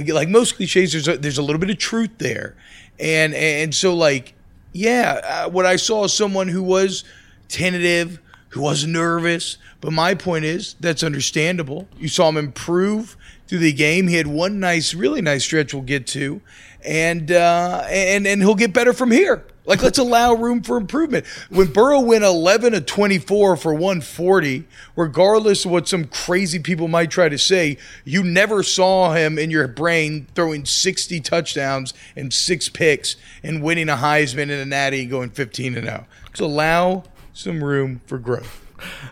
[0.07, 2.57] like most cliches, there's a, there's a little bit of truth there,
[2.99, 4.35] and and so like,
[4.73, 7.05] yeah, uh, what I saw is someone who was
[7.49, 11.89] tentative, who was nervous, but my point is that's understandable.
[11.99, 14.09] You saw him improve through the game.
[14.09, 16.41] He had one nice, really nice stretch we'll get to,
[16.85, 19.45] and uh, and and he'll get better from here.
[19.69, 21.27] Like, let's allow room for improvement.
[21.51, 24.65] When Burrow went 11 to 24 for 140,
[24.97, 29.51] regardless of what some crazy people might try to say, you never saw him in
[29.51, 35.03] your brain throwing 60 touchdowns and six picks and winning a Heisman and a Natty
[35.03, 36.07] and going 15 to 0.
[36.33, 37.05] So allow
[37.35, 38.65] some room for growth.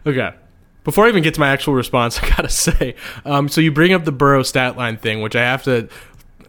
[0.07, 0.33] Okay.
[0.85, 2.95] Before I even get to my actual response, I gotta say,
[3.27, 5.91] um, so you bring up the Burrow stat line thing, which I have to.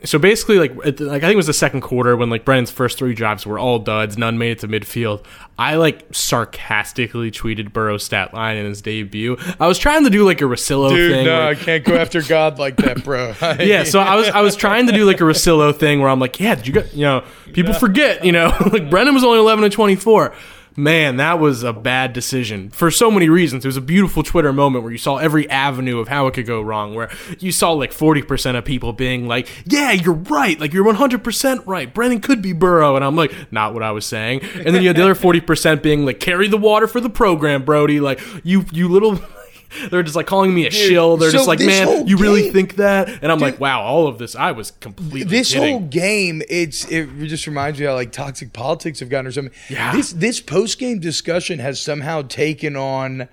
[0.03, 2.97] So basically, like, like I think it was the second quarter when like Brennan's first
[2.97, 5.23] three drives were all duds, none made it to midfield.
[5.57, 9.37] I like sarcastically tweeted Burrow's stat line in his debut.
[9.59, 11.25] I was trying to do like a Rosillo Dude, thing.
[11.25, 13.33] no, where- I can't go after God like that, bro.
[13.59, 16.19] yeah, so I was I was trying to do like a Rosillo thing where I'm
[16.19, 19.39] like, yeah, did you get you know people forget you know like Brennan was only
[19.39, 20.33] 11 and 24.
[20.79, 23.65] Man, that was a bad decision for so many reasons.
[23.65, 26.45] It was a beautiful Twitter moment where you saw every avenue of how it could
[26.45, 26.93] go wrong.
[26.93, 27.09] Where
[27.39, 30.59] you saw like 40% of people being like, "Yeah, you're right.
[30.59, 31.91] Like you're 100% right.
[31.91, 34.89] Brennan could be Burrow," and I'm like, "Not what I was saying." And then you
[34.89, 38.65] had the other 40% being like, "Carry the water for the program, Brody." Like you,
[38.71, 39.19] you little.
[39.89, 41.17] They're just like calling me a shill.
[41.17, 43.09] They're so just like, man, you really think that?
[43.21, 45.79] And I'm like, wow, all of this, I was completely this kidding.
[45.79, 49.53] whole game, it's it just reminds me how like toxic politics have gotten or something.
[49.69, 49.91] Yeah.
[49.93, 53.27] This this post game discussion has somehow taken on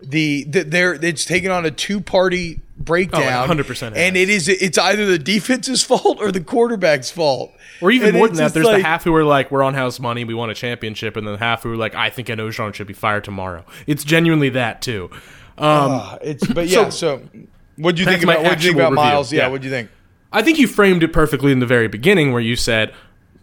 [0.00, 3.50] the, the there it's taken on a two party breakdown.
[3.50, 3.80] Oh, 100% has.
[3.96, 7.50] And it is it's either the defense's fault or the quarterback's fault.
[7.80, 9.72] or even And more than that, there's like- the half who are like, we're on
[9.72, 12.28] house money, we want a championship, and then the half who are like, I think
[12.28, 13.64] Enojan should be fired tomorrow.
[13.86, 15.08] It's genuinely that too.
[15.58, 16.88] Um, Ah, it's but yeah.
[16.90, 17.22] So,
[17.76, 19.04] what do you think about what do you think about review.
[19.04, 19.32] Miles?
[19.32, 19.48] Yeah, Yeah.
[19.48, 19.90] what do you think?
[20.32, 22.92] I think you framed it perfectly in the very beginning, where you said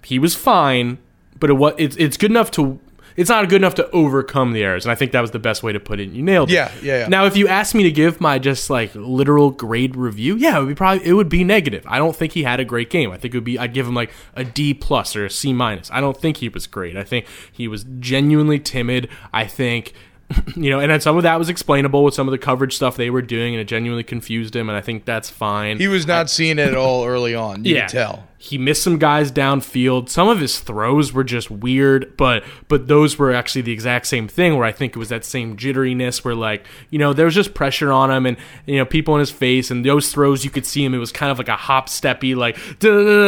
[0.04, 0.98] he was fine,
[1.40, 2.80] but it was it's it's good enough to.
[3.16, 5.62] It's not good enough to overcome the errors, and I think that was the best
[5.62, 6.10] way to put it.
[6.10, 6.56] You nailed it.
[6.56, 7.08] Yeah, yeah, yeah.
[7.08, 10.62] Now, if you asked me to give my just like literal grade review, yeah, it
[10.62, 11.84] would be probably it would be negative.
[11.88, 13.12] I don't think he had a great game.
[13.12, 15.54] I think it would be I'd give him like a D plus or a C
[15.54, 15.92] minus.
[15.92, 16.98] I don't think he was great.
[16.98, 19.10] I think he was genuinely timid.
[19.32, 19.94] I think
[20.56, 22.96] you know, and then some of that was explainable with some of the coverage stuff
[22.98, 25.78] they were doing, and it genuinely confused him, and I think that's fine.
[25.80, 27.66] He was not seeing it at all early on.
[27.66, 27.88] You Yeah.
[27.88, 28.28] tell.
[28.38, 30.10] He missed some guys downfield.
[30.10, 34.28] Some of his throws were just weird, but but those were actually the exact same
[34.28, 37.36] thing where I think it was that same jitteriness where like, you know, there was
[37.36, 40.50] just pressure on him and you know, people in his face and those throws you
[40.52, 42.58] could see him it was kind of like a hop steppy like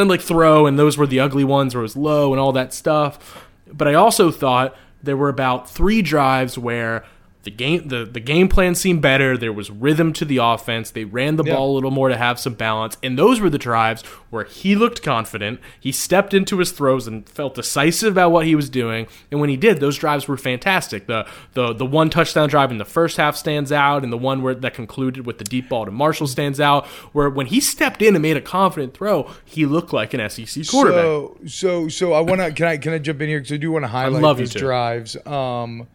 [0.09, 2.73] like throw and those were the ugly ones where it was low and all that
[2.73, 3.45] stuff.
[3.71, 7.05] But I also thought there were about 3 drives where
[7.45, 9.37] the game the, the game plan seemed better.
[9.37, 10.91] There was rhythm to the offense.
[10.91, 11.55] They ran the Yeah.
[11.55, 12.97] ball a little more to have some balance.
[13.01, 15.59] And those were the drives where he looked confident.
[15.79, 19.07] He stepped into his throws and felt decisive about what he was doing.
[19.31, 21.07] And when he did, those drives were fantastic.
[21.07, 24.41] The the the one touchdown drive in the first half stands out, and the one
[24.41, 26.85] where that concluded with the deep ball to Marshall stands out.
[27.13, 30.67] Where when he stepped in and made a confident throw, he looked like an SEC
[30.67, 31.01] quarterback.
[31.03, 32.51] So, so, so I want to.
[32.51, 34.53] Can I can I jump in here because I do want to highlight love these
[34.53, 35.15] drives.
[35.27, 35.87] Um,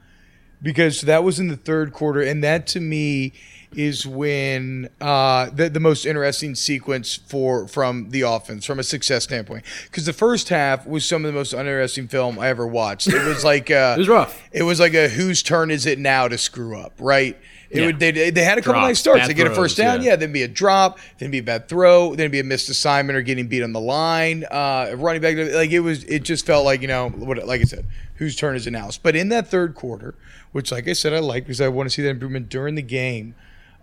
[0.63, 3.33] because that was in the third quarter, and that to me
[3.77, 9.23] is when uh, the the most interesting sequence for from the offense from a success
[9.25, 9.65] standpoint.
[9.85, 13.07] Because the first half was some of the most uninteresting film I ever watched.
[13.09, 14.43] It was like uh, It was rough.
[14.53, 17.37] It was like a whose turn is it now to screw up, right?
[17.71, 17.87] It Yeah.
[17.87, 19.21] would, they, they had a couple nice starts.
[19.21, 20.11] bad They get a first down, yeah.
[20.11, 23.17] yeah, then be a drop, then be a bad throw, then be a missed assignment
[23.17, 24.45] or getting beat on the line.
[24.51, 27.65] Uh, running back, like it was, it just felt like you know what, like I
[27.65, 28.91] said, whose turn is it now?
[29.01, 30.17] But in that third quarter,
[30.53, 32.83] which like I said, I like because I want to see that improvement during the
[32.83, 33.35] game.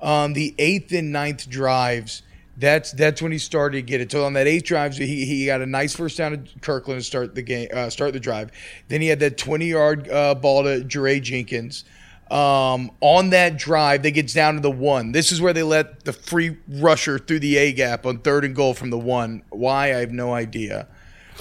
[0.01, 2.23] Um, the eighth and ninth drives.
[2.59, 4.11] That's that's when he started to get it.
[4.11, 7.03] So on that eighth drive, he, he got a nice first down to Kirklin to
[7.03, 8.51] start the game, uh, start the drive.
[8.87, 11.83] Then he had that twenty yard uh, ball to Jaray Jenkins.
[12.31, 15.13] Um, on that drive, they gets down to the one.
[15.13, 18.55] This is where they let the free rusher through the A gap on third and
[18.55, 19.43] goal from the one.
[19.49, 20.87] Why I have no idea.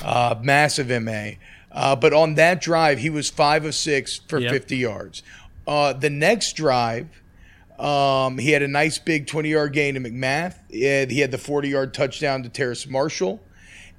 [0.03, 1.31] Uh, massive ma.
[1.77, 4.51] Uh, but on that drive, he was five of six for Yep.
[4.51, 5.23] 50 yards.
[5.69, 7.07] Uh, the next drive,
[7.79, 10.55] um, he had a nice big 20 yard gain to McMath.
[10.71, 13.43] He had, he had the 40 yard touchdown to Terrace Marshall.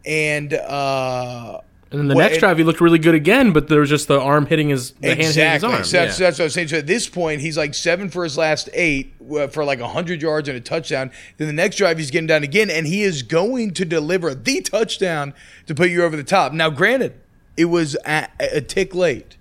[0.06, 1.60] And uh,
[1.92, 3.90] and then the well, next it- drive he looked really good again, but there was
[3.90, 5.70] just the arm hitting his the hand hitting his exactly.
[5.74, 5.84] arm.
[5.84, 6.28] So that's, Yeah.
[6.28, 6.68] that's what I was saying.
[6.70, 10.22] So at this point, he's like seven for his last eight uh, for like 100
[10.22, 11.12] yards and a touchdown.
[11.38, 14.62] Then the next drive, he's getting down again, and he is going to deliver the
[14.62, 15.34] touchdown
[15.68, 16.54] to put you over the top.
[16.54, 17.14] Now, granted,
[17.58, 19.36] it was a, a tick late.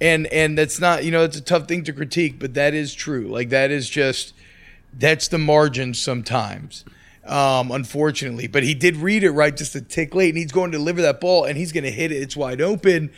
[0.00, 2.92] And and that's not, you know, it's a tough thing to critique, but that is
[2.92, 3.28] true.
[3.28, 4.34] Like that is just
[4.92, 6.84] that's the margin sometimes.
[7.24, 8.48] Um, unfortunately.
[8.48, 11.02] But he did read it right just a tick late, and he's going to deliver
[11.02, 12.16] that ball and he's gonna hit it.
[12.16, 13.12] It's wide open.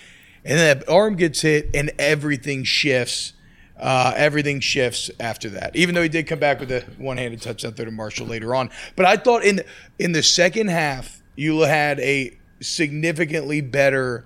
[0.45, 3.33] And that arm gets hit and everything shifts.
[3.81, 5.75] Uh, everything shifts after that.
[5.75, 8.71] Even though he did come back with a one-handed touchdown throw to Marshall later on,
[8.95, 9.63] but I thought in
[9.99, 14.25] in the second half you had a significantly better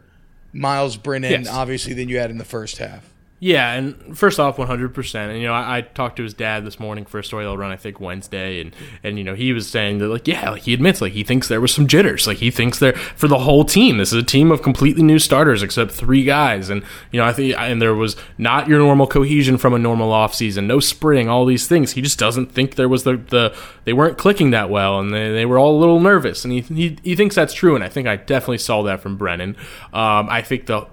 [0.53, 1.49] Miles Brennan, Yes.
[1.49, 3.08] obviously, than you had in the first half.
[3.41, 5.14] Yeah, and first off, 100%.
[5.14, 7.57] And, you know, I, I talked to his dad this morning for a story they'll
[7.57, 8.61] run, I think, Wednesday.
[8.61, 8.74] And,
[9.05, 11.47] and, you know, he was saying that, like, yeah, like, he admits, like, he thinks
[11.47, 12.26] there was some jitters.
[12.26, 15.20] Like, he thinks there, for the whole team, this is a team of completely new
[15.20, 16.68] starters except three guys.
[16.68, 16.82] And,
[17.12, 20.66] you know, I think, and there was not your normal cohesion from a normal offseason,
[20.66, 21.93] no spring, all these things.
[21.93, 24.99] He just doesn't think there was the, the they weren't clicking that well.
[24.99, 26.45] And they, they were all a little nervous.
[26.45, 27.76] And he, he, he thinks that's true.
[27.76, 29.57] And I think I definitely saw that from Brennan.
[29.93, 30.89] Um, I think the,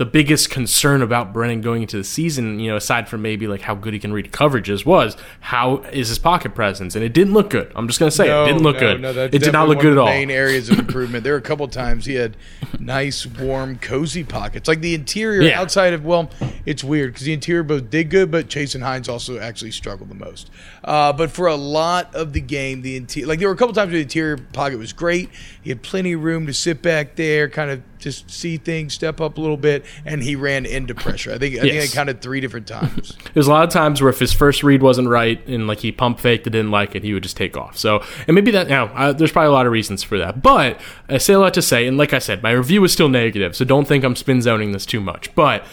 [0.00, 3.60] the biggest concern about Brennan going into the season, you know, aside from maybe like
[3.60, 7.34] how good he can read coverages, was how is his pocket presence, and it didn't
[7.34, 7.70] look good.
[7.76, 9.00] I'm just gonna say it didn't look no, good.
[9.02, 10.06] No, it did not look good at all.
[10.06, 11.22] Main areas of improvement.
[11.22, 12.34] there were a couple times he had
[12.78, 14.68] nice, warm, cozy pockets.
[14.68, 15.60] Like the interior, Yeah.
[15.60, 16.30] outside of well,
[16.64, 20.14] it's weird because the interior both did good, but Chasen Hines also actually struggled the
[20.14, 20.50] most.
[20.82, 23.74] Uh, but for a lot of the game, the interior, like there were a couple
[23.74, 25.28] times where the interior pocket was great.
[25.60, 29.20] He had plenty of room to sit back there, kind of just see things, step
[29.20, 31.32] up a little bit, and he ran into pressure.
[31.32, 31.92] I think I think Yes.
[31.92, 33.16] I counted three different times.
[33.34, 35.92] There's a lot of times where if his first read wasn't right and like he
[35.92, 37.76] pump faked and didn't like it, he would just take off.
[37.78, 40.42] So, and maybe that now uh, there's probably a lot of reasons for that.
[40.42, 43.08] But I say a lot to say, and like I said, my review is still
[43.08, 45.34] negative, so don't think I'm spin zoning this too much.
[45.34, 45.64] But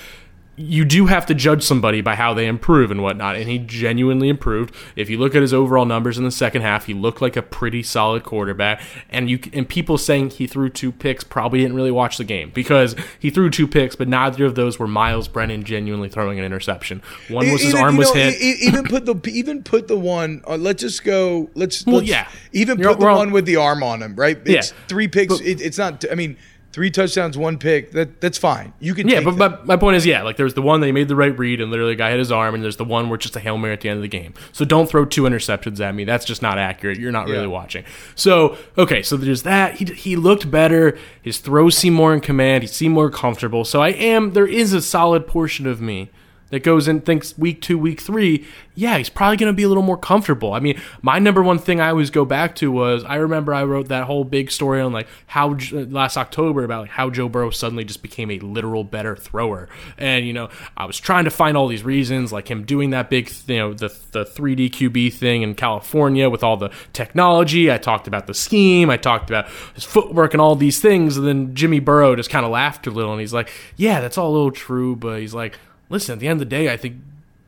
[0.60, 4.28] you do have to judge somebody by how they improve and whatnot, and he genuinely
[4.28, 4.74] improved.
[4.96, 7.44] If you look at his overall numbers in the second half, he looked like a
[7.44, 8.82] pretty solid quarterback.
[9.12, 12.50] And you and people saying he threw two picks probably didn't really watch the game
[12.56, 16.46] because he threw two picks, but neither of those were Miles Brennan genuinely throwing an
[16.46, 17.04] interception.
[17.30, 18.42] One was his Even- arm you was know, hit.
[18.42, 20.42] e- e- even put the even put the one.
[20.48, 21.52] Uh, let's just go.
[21.54, 21.86] Let's.
[21.86, 22.28] Well, let's- yeah.
[22.52, 24.16] Even You're- put the one with the arm on him.
[24.16, 24.40] Right.
[24.46, 24.78] It's Yeah.
[24.88, 25.38] Three picks.
[25.38, 26.04] But- it, it's not.
[26.12, 26.36] I mean,
[26.78, 27.90] three touchdowns, one pick.
[27.94, 28.72] That that's fine.
[28.80, 29.08] You can.
[29.08, 29.66] Yeah, but that.
[29.66, 31.60] my, my point is, yeah, like there's the one that he made the right read
[31.60, 33.40] and literally a guy hit his arm, and there's the one where it's just a
[33.40, 34.36] hail mary at the end of the game.
[34.52, 36.04] So don't throw two interceptions at me.
[36.04, 37.00] That's just not accurate.
[37.00, 37.84] You're not really watching.
[38.14, 39.78] So okay, so there's that.
[39.78, 40.96] He he looked better.
[41.20, 42.62] His throws seem more in command.
[42.62, 43.66] He seemed more comfortable.
[43.66, 44.34] So I am.
[44.34, 46.12] There is a solid portion of me
[46.50, 48.46] that goes and thinks week two, week three,
[48.78, 50.54] yeah, he's probably going to be a little more comfortable.
[50.54, 53.64] I mean, my number one thing I always go back to was I remember I
[53.64, 57.28] wrote that whole big story on like how uh, last October about like how Joe
[57.28, 59.68] Burrow suddenly just became a literal better thrower,
[59.98, 63.10] and you know I was trying to find all these reasons, like him doing that
[63.10, 67.72] big, you know, the the 3D QB thing in California with all the technology.
[67.72, 68.92] I talked about the scheme.
[68.92, 72.46] I talked about his footwork and all these things, and then Jimmy Burrow just kind
[72.46, 75.34] of laughed a little, and he's like, "Yeah, that's all a little true," but he's
[75.34, 75.58] like,
[75.90, 76.98] "Listen, at the end of the day, I think."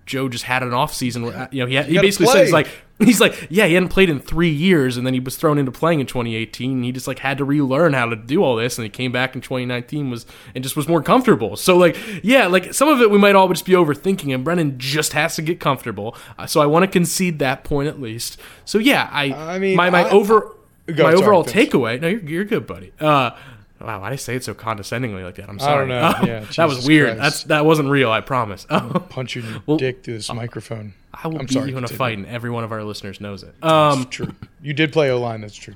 [0.06, 2.52] Joe just had an off season where you know he, had, he basically said he's
[2.52, 2.68] like
[2.98, 5.72] he's like yeah he hadn't played in three years and then he was thrown into
[5.72, 8.80] playing in 2018 and he just like had to relearn how to do all this
[8.80, 10.26] and he came back in 2019 was
[10.56, 13.48] and just was more comfortable so like yeah like some of it we might all
[13.50, 16.88] just be overthinking and Brennan just has to get comfortable uh, so I want to
[16.88, 20.56] concede that point at least so yeah I I mean, my my I- over
[20.88, 21.70] Go, my sorry, overall finish.
[21.70, 23.38] takeaway no you're, you're good buddy uh
[23.82, 25.50] Wow, why did I say it so condescendingly like that?
[25.50, 25.92] I'm sorry.
[25.94, 26.28] I don't know.
[26.34, 27.18] Yeah, that was weird.
[27.18, 27.22] Christ.
[27.22, 28.12] That's that wasn't real.
[28.12, 28.66] I promise.
[29.10, 30.94] punching your Well, dick through this microphone.
[31.14, 33.20] I will I'm beat sorry, you in a fight, and every one of our listeners
[33.22, 33.54] knows it.
[33.64, 34.36] Um, It's true.
[34.62, 35.42] You did play O line.
[35.42, 35.76] That's true.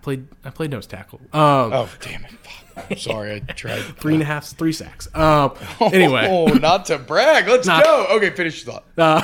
[0.00, 0.26] I played.
[0.46, 1.20] I played nose tackle.
[1.34, 2.30] Um, Oh damn it!
[2.90, 3.34] I'm sorry.
[3.34, 3.80] I tried.
[3.98, 5.08] three and a half, three sacks.
[5.14, 5.52] Um,
[5.92, 7.46] anyway, Oh, not to brag.
[7.46, 8.06] Let's Not- go.
[8.12, 8.84] Okay, finish your thought.
[8.96, 9.20] uh,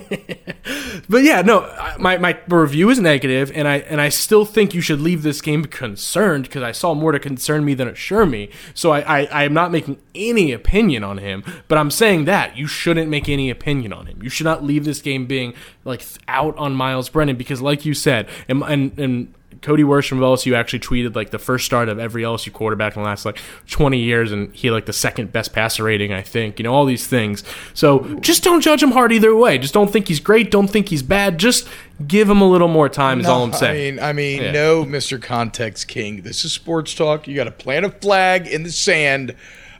[1.10, 1.60] but yeah, no,
[1.98, 5.42] my my review is negative, and I and I still think you should leave this
[5.42, 8.48] game concerned because I saw more to concern me than assure me.
[8.72, 12.56] So I, I I am not making any opinion on him, but I'm saying that
[12.56, 14.22] you shouldn't make any opinion on him.
[14.22, 15.52] You should not leave this game being
[15.84, 18.98] like out on Miles Brennan because, like you said, and and.
[18.98, 19.34] and
[19.64, 23.02] Cody Worsham from LSU actually tweeted like the first start of every LSU quarterback in
[23.02, 23.40] the last like
[23.70, 26.58] 20 years, and he had like the second best passer rating, I think.
[26.58, 27.42] You know all these things.
[27.72, 29.56] So just don't judge him hard either way.
[29.58, 30.50] Just don't think he's great.
[30.50, 31.38] Don't think he's bad.
[31.38, 31.66] Just
[32.06, 33.20] give him a little more time.
[33.20, 33.98] Is all I'm saying.
[33.98, 34.50] I mean, I mean, Yeah.
[34.52, 35.20] no, Mr.
[35.20, 36.20] Context King.
[36.22, 37.26] This is sports talk.
[37.26, 39.34] You got to plant a flag in the sand.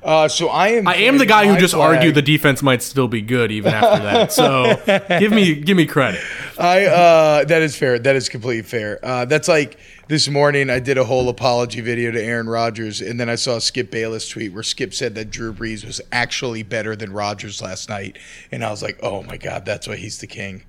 [0.05, 0.87] Uh, so I am.
[0.87, 1.97] I am the guy who just flag.
[1.97, 4.33] argued the defense might still be good even after that.
[4.35, 4.77] So
[5.19, 6.21] give me give me credit.
[6.59, 7.99] I uh, that is fair.
[7.99, 8.99] That is completely fair.
[9.03, 9.79] Uh, that's like
[10.09, 10.69] this morning.
[10.69, 14.29] I did a whole apology video to Aaron Rodgers, and then I saw Skip Bayless
[14.29, 18.19] tweet where Skip said that Drew Brees was actually better than Rodgers last night,
[18.53, 20.65] and I was like, oh my god, that's why he's the king.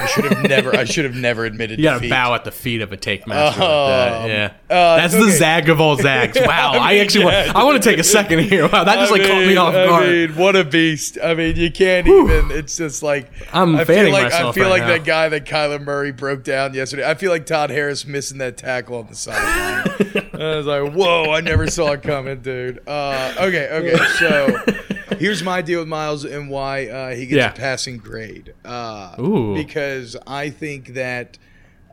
[0.00, 0.74] I should have never.
[0.76, 1.78] I should have never admitted.
[1.84, 4.28] You gotta bow at the feet of a take master like Um, that.
[4.28, 5.24] Yeah, uh, that's okay.
[5.24, 6.38] the zag of all zags.
[6.40, 7.46] Wow, I, mean, actually yeah.
[7.46, 8.68] want, I want to take a second here.
[8.68, 10.06] Wow, that just like caught me off I guard.
[10.08, 11.18] mean, what a beast!
[11.22, 12.50] I mean, you can't even.
[12.50, 14.88] It's just like I'm I feel fanning like I feel right like now.
[14.88, 17.08] that guy that Kyler Murray broke down yesterday.
[17.08, 20.23] I feel like Todd Harris missing that tackle on the sideline.
[20.40, 21.30] I was like, whoa!
[21.32, 22.80] I never saw it coming, dude.
[22.86, 24.04] Uh, okay, okay.
[24.18, 27.50] So here's my deal with Miles and why uh, he gets Yeah.
[27.50, 28.52] a passing grade.
[28.64, 29.54] Uh, Ooh.
[29.54, 31.38] because I think that.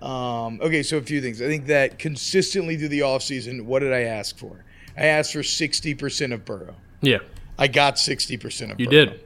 [0.01, 1.41] Um, okay, so a few things.
[1.43, 4.63] I think that consistently through the offseason, what did I ask for?
[4.97, 6.73] I asked for sixty percent of Burrow.
[7.01, 7.19] Yeah,
[7.59, 8.79] I got sixty percent of.
[8.79, 9.05] you Burrow.
[9.05, 9.23] did.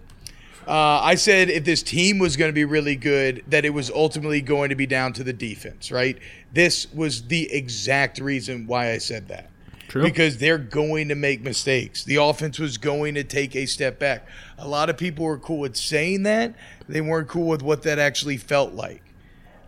[0.68, 3.92] Uh, I said if this team was going to be really good, that it was
[3.92, 6.18] ultimately going to be down to the defense, right?
[6.54, 9.50] This was the exact reason why I said that.
[9.88, 10.02] True.
[10.02, 12.04] Because they're going to make mistakes.
[12.04, 14.28] The offense was going to take a step back.
[14.58, 16.56] A lot of people were cool with saying that.
[16.90, 19.04] They weren't cool with what that actually felt like.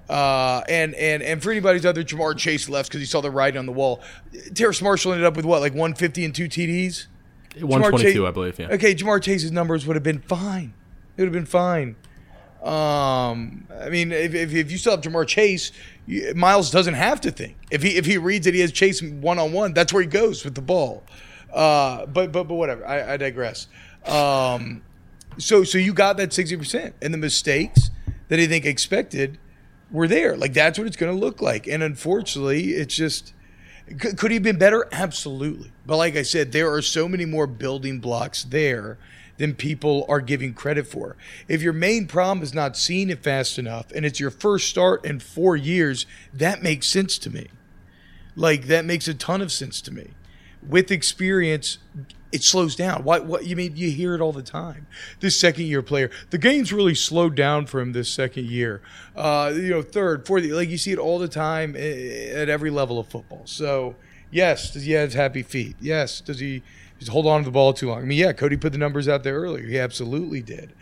[0.09, 3.59] Uh, and and and for anybody's other Ja'Marr Chase left because he saw the writing
[3.59, 4.01] on the wall.
[4.55, 7.07] Terrace Marshall ended up with what, like 150 and two TDs?
[7.59, 8.59] 122, Chase- I believe.
[8.59, 8.67] Yeah.
[8.69, 10.73] Okay, Ja'Marr Chase's numbers would have been fine.
[11.17, 11.95] It would have been fine.
[12.63, 15.71] Um, I mean, if, if, if you still have Ja'Marr Chase,
[16.05, 17.57] you, Miles doesn't have to think.
[17.71, 20.07] If he if he reads that he has Chase one on one, that's where he
[20.07, 21.03] goes with the ball.
[21.53, 22.85] Uh, but but but whatever.
[22.85, 23.67] I, I digress.
[24.05, 24.81] Um,
[25.37, 27.89] so so you got that sixty percent, and the mistakes
[28.29, 29.37] that I think expected
[29.91, 30.35] were there.
[30.35, 31.67] Like that's what it's going to look like.
[31.67, 33.33] And unfortunately, it's just
[33.99, 34.87] could, could he have been better?
[34.91, 35.71] Absolutely.
[35.85, 38.97] But like I said, there are so many more building blocks there
[39.37, 41.15] than people are giving credit for.
[41.47, 45.05] If your main problem is not seeing it fast enough and it's your first start
[45.05, 47.47] in four years, that makes sense to me.
[48.35, 50.11] Like that makes a ton of sense to me.
[50.67, 51.77] With experience,
[52.31, 53.03] it slows down.
[53.03, 53.19] Why?
[53.19, 53.75] What you mean?
[53.75, 54.85] You hear it all the time.
[55.21, 58.81] This second year player, the game's really slowed down for him this second year.
[59.15, 62.69] Uh, you know, third, fourth, like you see it all the time eh, at every
[62.69, 63.43] level of football.
[63.45, 63.95] So
[64.29, 65.75] yes, does he have happy feet?
[65.79, 66.19] Yes.
[66.21, 66.63] Does he
[66.99, 68.01] just hold on to the ball too long?
[68.01, 69.65] I mean, yeah, Cody put the numbers out there earlier.
[69.65, 70.73] He absolutely did.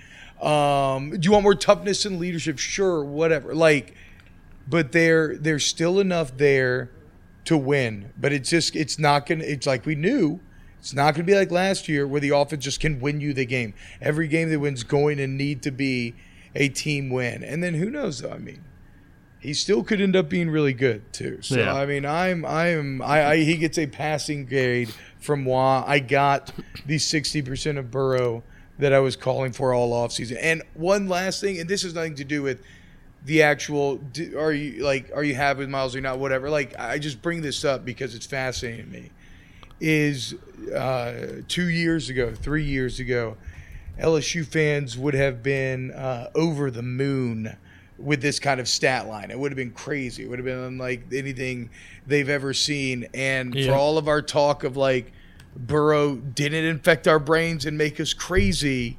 [0.41, 2.57] Um, do you want more toughness and leadership?
[2.57, 3.55] Sure, whatever.
[3.55, 3.95] Like,
[4.67, 6.91] but there, there's still enough there
[7.45, 8.11] to win.
[8.17, 9.43] But it's just, it's not gonna.
[9.43, 10.39] It's like we knew.
[10.79, 13.33] It's not going to be like last year where the offense just can win you
[13.33, 13.73] the game.
[13.99, 16.13] Every game they win's going to need to be
[16.53, 17.43] a team win.
[17.43, 18.19] And then who knows?
[18.19, 18.63] Though, I mean,
[19.39, 21.39] he still could end up being really good too.
[21.41, 21.73] So Yeah.
[21.73, 24.93] I mean, I'm I'm I, I he gets a passing grade
[25.25, 25.83] from Wah.
[25.85, 26.53] I got
[26.85, 28.43] the sixty percent of Burrow
[28.79, 30.37] that I was calling for all offseason.
[30.41, 32.61] And one last thing, and this has nothing to do with
[33.25, 33.99] the actual
[34.37, 36.49] are you like are you happy with Miles or not whatever.
[36.49, 39.11] Like I just bring this up because it's fascinating to me.
[39.81, 40.35] Is
[40.73, 43.35] uh, two years ago, three years ago,
[43.99, 47.57] LSU fans would have been uh, over the moon
[47.97, 49.31] with this kind of stat line.
[49.31, 50.23] It would have been crazy.
[50.23, 51.69] It would have been unlike anything
[52.05, 53.07] they've ever seen.
[53.13, 53.67] And Yeah.
[53.67, 55.11] for all of our talk of like
[55.55, 58.97] Burrow didn't infect our brains and make us crazy,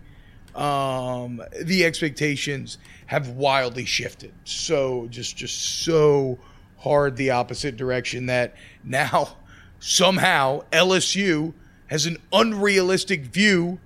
[0.55, 4.33] um, the expectations have wildly shifted.
[4.45, 6.39] So just just so
[6.79, 9.37] hard the opposite direction that now
[9.81, 11.53] somehow LSU
[11.89, 13.79] has an unrealistic view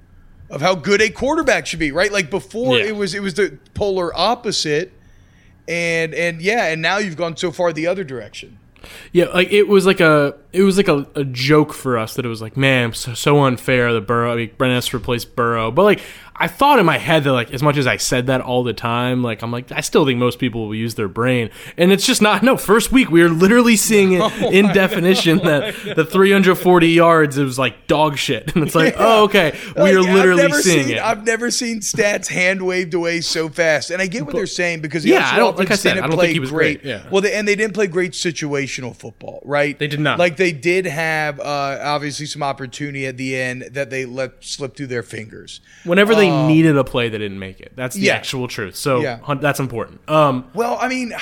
[0.48, 2.12] of how good a quarterback should be, right?
[2.12, 2.86] Like before Yeah.
[2.86, 4.92] it was it was the polar opposite.
[5.70, 8.58] And and yeah, and now you've gone so far the other direction.
[9.12, 12.24] Yeah, like it was like a it was like a, a joke for us that
[12.24, 15.70] it was like, man, so, so unfair The Burrow, I mean, Brent S replaced Burrow.
[15.70, 16.00] But like,
[16.40, 18.72] I thought in my head that like, as much as I said that all the
[18.72, 22.06] time, like I'm like, I still think most people will use their brain, and it's
[22.06, 22.42] just not.
[22.42, 24.22] No, first week we are literally seeing it
[24.52, 29.24] in definition that the 340 yards it was like dog shit, and it's like, oh
[29.24, 31.02] okay, we Like, are literally seeing seen, it.
[31.02, 34.80] I've never seen stats hand waved away so fast, and I get what they're saying
[34.80, 37.06] because Yeah, I don't- like I said, I don't think he was great, yeah.
[37.10, 39.78] Well, they, and they didn't play great situational football, right?
[39.78, 40.18] They did not.
[40.18, 44.74] Like they did have uh, obviously some opportunity at the end that they let slip
[44.76, 45.60] through their fingers.
[45.84, 47.72] Whenever they needed a play, that didn't make it.
[47.76, 48.14] That's the Yeah.
[48.14, 48.76] actual truth.
[48.76, 49.18] So Yeah.
[49.22, 50.00] hun- that's important.
[50.08, 51.12] Um, Well, I mean,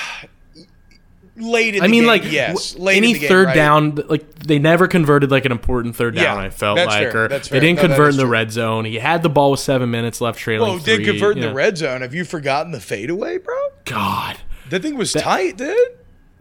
[1.37, 1.83] late in the game.
[1.83, 3.55] I mean, game, like yes, w- any game, third right?
[3.55, 6.23] down, like they never converted like an important third down.
[6.37, 8.31] Yeah, I felt like, fair, or they didn't No, convert in the true.
[8.31, 8.85] red zone.
[8.85, 10.69] He had the ball with seven minutes left, trailing.
[10.73, 11.53] Well, did convert in the know.
[11.53, 12.01] red zone.
[12.01, 13.55] Have you forgotten the fadeaway, bro?
[13.85, 14.37] God,
[14.69, 15.75] That thing was tight, dude.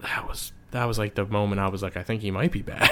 [0.02, 2.60] that was that was like the moment I was like, I think he might be
[2.62, 2.90] bad.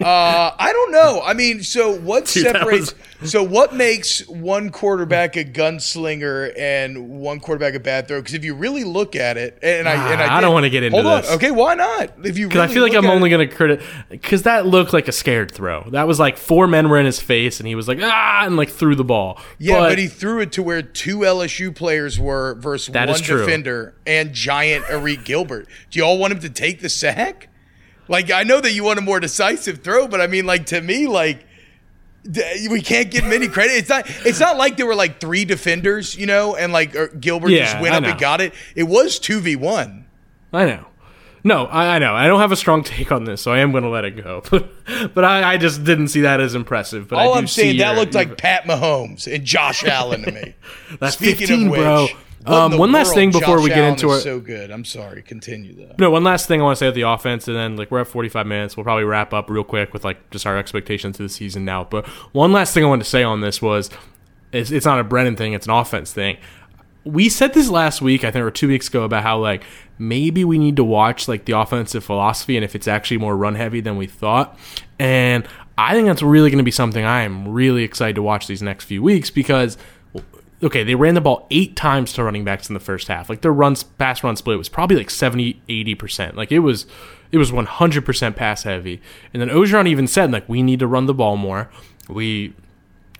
[0.00, 1.22] Uh, I don't know.
[1.24, 2.94] I mean, so what Dude, that separates?
[3.24, 8.20] So what makes one quarterback a gunslinger and one quarterback a bad throw?
[8.20, 10.82] Because if you really look at it, and I, and I, I don't wanna get
[10.82, 11.22] into hold on.
[11.22, 11.32] this.
[11.32, 12.12] Okay, why not?
[12.24, 15.08] If you, Because really I feel like I'm only gonna credit because that looked like
[15.08, 15.88] a scared throw.
[15.90, 18.56] That was like four men were in his face, and he was like ah, and
[18.56, 19.40] like threw the ball.
[19.58, 24.32] Yeah, but, he threw it to where two LSU players were versus one defender and
[24.32, 25.68] giant Eric Gilbert.
[25.90, 27.48] Do you all want him to take the sack?
[28.08, 30.80] Like, I know that you want a more decisive throw, but I mean, like to
[30.80, 31.44] me, like
[32.70, 33.74] we can't give him any credit.
[33.74, 34.04] It's not.
[34.26, 37.80] It's not like there were like three defenders, you know, and like er, Gilbert just
[37.80, 38.54] went I up and got it.
[38.74, 40.06] It was two v one.
[40.52, 40.86] I know.
[41.44, 42.12] No, I, I know.
[42.12, 44.22] I don't have a strong take on this, so I am going to let it
[44.22, 44.42] go.
[45.14, 47.08] But, I, I just didn't see that as impressive.
[47.08, 49.84] But I All do I'm saying see that your- looked like Pat Mahomes and Josh
[49.84, 50.54] Allen to me.
[51.00, 52.06] that's Speaking 15, of which, bro.
[52.46, 54.70] Um, one last thing before Josh we get Allen into our- so good.
[54.70, 55.22] I'm sorry.
[55.22, 55.94] Continue though.
[55.98, 58.00] No, one last thing I want to say at the offense, and then like we're
[58.00, 58.76] at 45 minutes.
[58.76, 61.84] We'll probably wrap up real quick with like just our expectations for the season now.
[61.84, 63.90] But one last thing I wanted to say on this was,
[64.52, 66.36] it's, it's not a Brennan thing; it's an offense thing.
[67.04, 69.62] We said this last week, I think, or two weeks ago, about how like
[69.98, 73.54] maybe we need to watch like the offensive philosophy and if it's actually more run
[73.54, 74.58] heavy than we thought.
[74.98, 75.46] And
[75.78, 78.60] I think that's really going to be something I am really excited to watch these
[78.62, 79.76] next few weeks because
[80.66, 83.30] okay, they ran the ball eight times to running backs in the first half.
[83.30, 86.34] Like their runs pass run split was probably like 70, 80%.
[86.34, 86.86] Like it was
[87.32, 89.00] it was 100% pass heavy.
[89.32, 91.70] And then Orgeron even said like we need to run the ball more.
[92.08, 92.52] We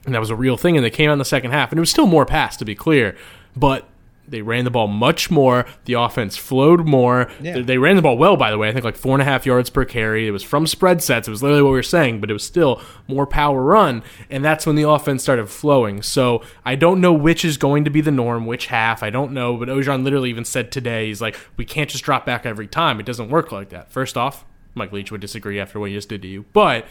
[0.04, 1.78] and that was a real thing and they came out in the second half and
[1.78, 3.16] it was still more pass to be clear,
[3.56, 3.88] but
[4.28, 5.66] they ran the ball much more.
[5.84, 7.30] The offense flowed more.
[7.40, 7.54] Yeah.
[7.54, 8.68] They, they ran the ball well, by the way.
[8.68, 10.26] I think like four and a half yards per carry.
[10.26, 11.28] It was from spread sets.
[11.28, 14.02] It was literally what we were saying, but it was still more power run.
[14.30, 16.02] And that's when the offense started flowing.
[16.02, 19.02] So I don't know which is going to be the norm, which half.
[19.02, 19.56] I don't know.
[19.56, 23.00] But Orgeron literally even said today, he's like, we can't just drop back every time.
[23.00, 23.90] It doesn't work like that.
[23.90, 26.44] First off, Mike Leach would disagree after what he just did to you.
[26.52, 26.86] But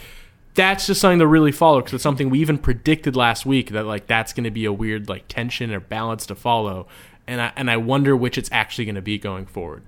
[0.56, 3.86] that's just something to really follow because it's something we even predicted last week that
[3.86, 6.88] like that's going to be a weird like tension or balance to follow,
[7.28, 9.84] and I and I wonder which it's actually going to be going forward.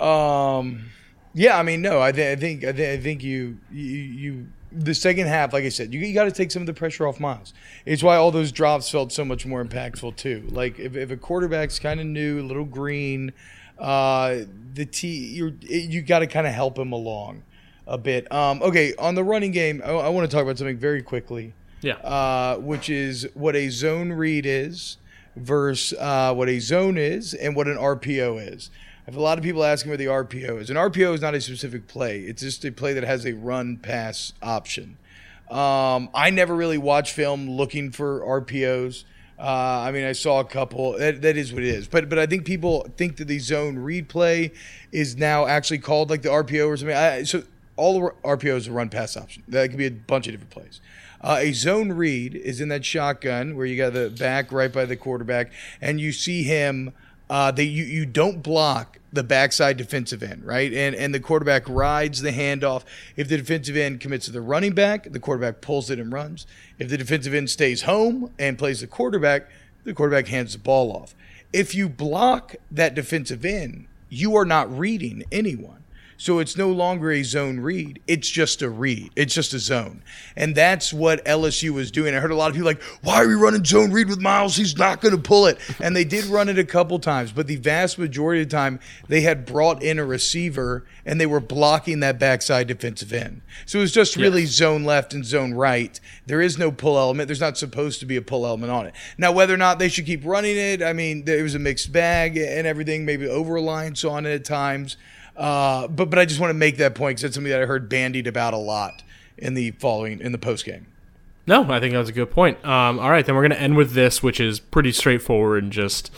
[0.00, 0.90] Um,
[1.34, 4.46] yeah, I mean, no, I, th- I think I, th- I think you, you you
[4.70, 7.06] the second half, like I said, you, you got to take some of the pressure
[7.06, 7.54] off Miles.
[7.86, 10.44] It's why all those drops felt so much more impactful too.
[10.48, 13.32] Like if, if a quarterback's kind of new, a little green,
[13.78, 14.40] uh,
[14.74, 17.42] the T you you got to kind of help him along
[17.86, 18.30] a bit.
[18.32, 21.52] Um, okay, on the running game, I, I want to talk about something very quickly
[21.82, 24.98] Yeah, uh, which is what a zone read is
[25.36, 28.70] versus uh, what a zone is and what an RPO is.
[29.06, 30.70] I have a lot of people asking what the RPO is.
[30.70, 33.76] An RPO is not a specific play; it's just a play that has a run
[33.76, 34.96] pass option.
[35.50, 39.04] Um, I never really watch film looking for RPOs.
[39.38, 40.92] Uh, I mean, I saw a couple.
[40.92, 41.86] That, that is what it is.
[41.86, 44.52] But but I think people think that the zone read play
[44.90, 46.96] is now actually called like the RPO or something.
[46.96, 47.42] I, so
[47.76, 49.42] all the RPOs are run pass option.
[49.48, 50.80] That could be a bunch of different plays.
[51.24, 54.84] Uh, a zone read is in that shotgun where you got the back right by
[54.84, 55.50] the quarterback,
[55.80, 56.92] and you see him.
[57.30, 60.70] Uh, they you, you don't block the backside defensive end, right?
[60.74, 62.84] And and the quarterback rides the handoff.
[63.16, 66.46] If the defensive end commits to the running back, the quarterback pulls it and runs.
[66.78, 69.48] If the defensive end stays home and plays the quarterback,
[69.84, 71.14] the quarterback hands the ball off.
[71.54, 75.83] If you block that defensive end, you are not reading anyone.
[76.24, 78.00] So it's no longer a zone read.
[78.06, 79.10] It's just a read.
[79.14, 80.02] It's just a zone.
[80.36, 82.14] And that's what LSU was doing.
[82.14, 84.56] I heard a lot of people like, why are we running zone read with Miles?
[84.56, 85.58] He's not going to pull it.
[85.82, 88.80] And they did run it a couple times, but the vast majority of the time,
[89.06, 93.42] they had brought in a receiver and they were blocking that backside defensive end.
[93.66, 94.52] So it was just really Yes.
[94.52, 96.00] zone left and zone right.
[96.24, 97.28] There is no pull element.
[97.28, 98.94] There's not supposed to be a pull element on it.
[99.18, 101.92] Now, whether or not they should keep running it, I mean, there was a mixed
[101.92, 104.96] bag and everything, maybe over reliance on it at times.
[105.36, 107.66] Uh, but but I just want to make that point because it's something that I
[107.66, 109.02] heard bandied about a lot
[109.36, 110.86] in the following in the post game.
[111.46, 112.64] no, I think that was a good point.
[112.64, 115.72] Um, all right, then we're going to end with this, which is pretty straightforward and
[115.72, 116.10] just.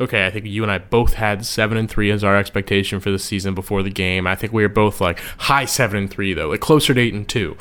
[0.00, 3.10] Okay, I think you and I both had seven and three as our expectation for
[3.10, 4.26] the season before the game.
[4.26, 7.12] I think we were both like high seven and three though, like closer to eight
[7.12, 7.58] and two.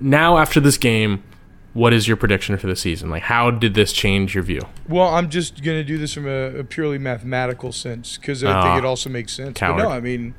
[0.00, 1.22] Now after this game,
[1.76, 3.10] what is your prediction for the season?
[3.10, 4.62] Like, how did this change your view?
[4.88, 8.50] Well, I'm just going to do this from a, a purely mathematical sense because I
[8.50, 9.60] Ah, think it also makes sense.
[9.60, 10.34] But no, I mean,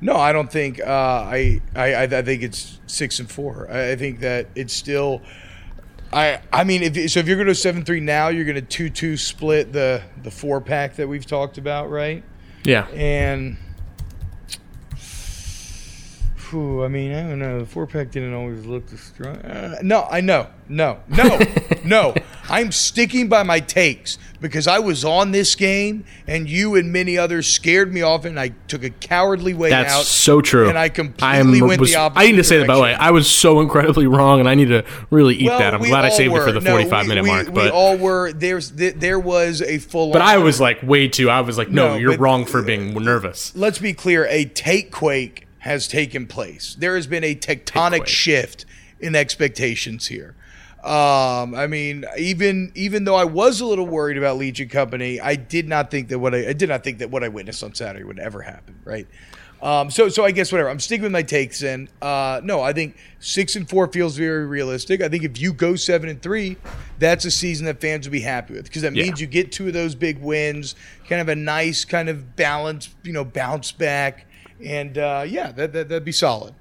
[0.00, 0.80] no, I don't think.
[0.80, 3.66] Uh, I, I I I think it's six and four.
[3.70, 5.22] I, I think that it's still.
[6.12, 8.60] I I mean, if so, if you're going to seven three now, you're going to
[8.60, 12.22] two two split the the four pack that we've talked about, right?
[12.64, 13.56] Yeah, And.
[16.52, 17.60] I mean, I don't know.
[17.60, 19.36] The four pack didn't always look the strong.
[19.36, 20.48] Uh, no, I know.
[20.68, 21.38] No, no,
[21.84, 22.14] no.
[22.48, 27.18] I'm sticking by my takes because I was on this game and you and many
[27.18, 30.04] others scared me off and I took a cowardly way that's out.
[30.04, 30.68] so true.
[30.68, 32.94] And I completely went was, the opposite I need to say that by the way.
[32.94, 35.74] I was so incredibly wrong, and I need to really eat Well, that.
[35.74, 37.46] I'm glad I saved it for the No, 45 we- minute we- mark.
[37.48, 38.32] we But all were.
[38.32, 40.12] There's there was a full.
[40.12, 41.28] but I was like way too.
[41.30, 43.52] I was like, no, No, you're wrong for being nervous.
[43.54, 46.74] let's be clear, a take quake has taken place.
[46.78, 48.66] There has been a tectonic shift
[49.00, 50.34] in expectations here.
[50.82, 55.36] Um, I mean, even even though I was a little worried about Legion Company, I
[55.36, 57.74] did not think that what I, I did not think that what I witnessed on
[57.74, 58.78] Saturday would ever happen.
[58.84, 59.06] Right.
[59.62, 60.68] Um, so so I guess whatever.
[60.68, 61.62] I'm sticking with my takes.
[61.62, 65.00] In uh, no, I think six and four feels very realistic.
[65.00, 66.58] I think if you go seven and three,
[66.98, 69.04] that's a season that fans will be happy with because that Yeah.
[69.04, 70.74] means you get two of those big wins,
[71.08, 74.26] kind of a nice kind of balance, you know, bounce back,
[74.64, 76.54] and uh, yeah, that, that that'd be solid.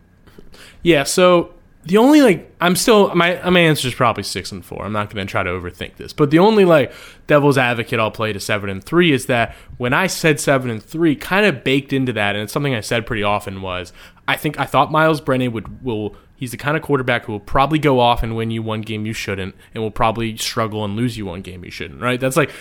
[0.81, 1.53] Yeah, so
[1.85, 4.85] the only like I'm still my my answer is probably six and four.
[4.85, 6.93] I'm not going to try to overthink this, but the only like
[7.27, 10.81] devil's advocate I'll play to seven and three is that when I said seven and
[10.81, 13.91] three, kind of baked into that, and it's something I said pretty often was
[14.27, 17.39] I think I thought Miles Brennan would will he's the kind of quarterback who will
[17.39, 20.95] probably go off and win you one game you shouldn't, and will probably struggle and
[20.95, 22.01] lose you one game you shouldn't.
[22.01, 22.19] Right?
[22.19, 22.51] That's like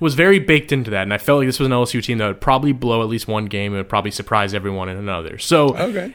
[0.00, 2.26] was very baked into that, and I felt like this was an LSU team that
[2.26, 5.38] would probably blow at least one game and would probably surprise everyone in another.
[5.38, 6.14] So Okay.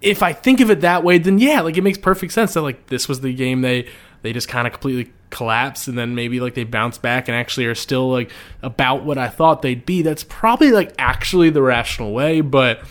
[0.00, 2.62] if I think of it that way, then yeah, like it makes perfect sense that
[2.62, 3.88] like this was the game they
[4.22, 7.66] they just kind of completely collapsed and then maybe like they bounce back and actually
[7.66, 8.30] are still like
[8.62, 10.02] about what I thought they'd be.
[10.02, 12.82] That's probably like actually the rational way, but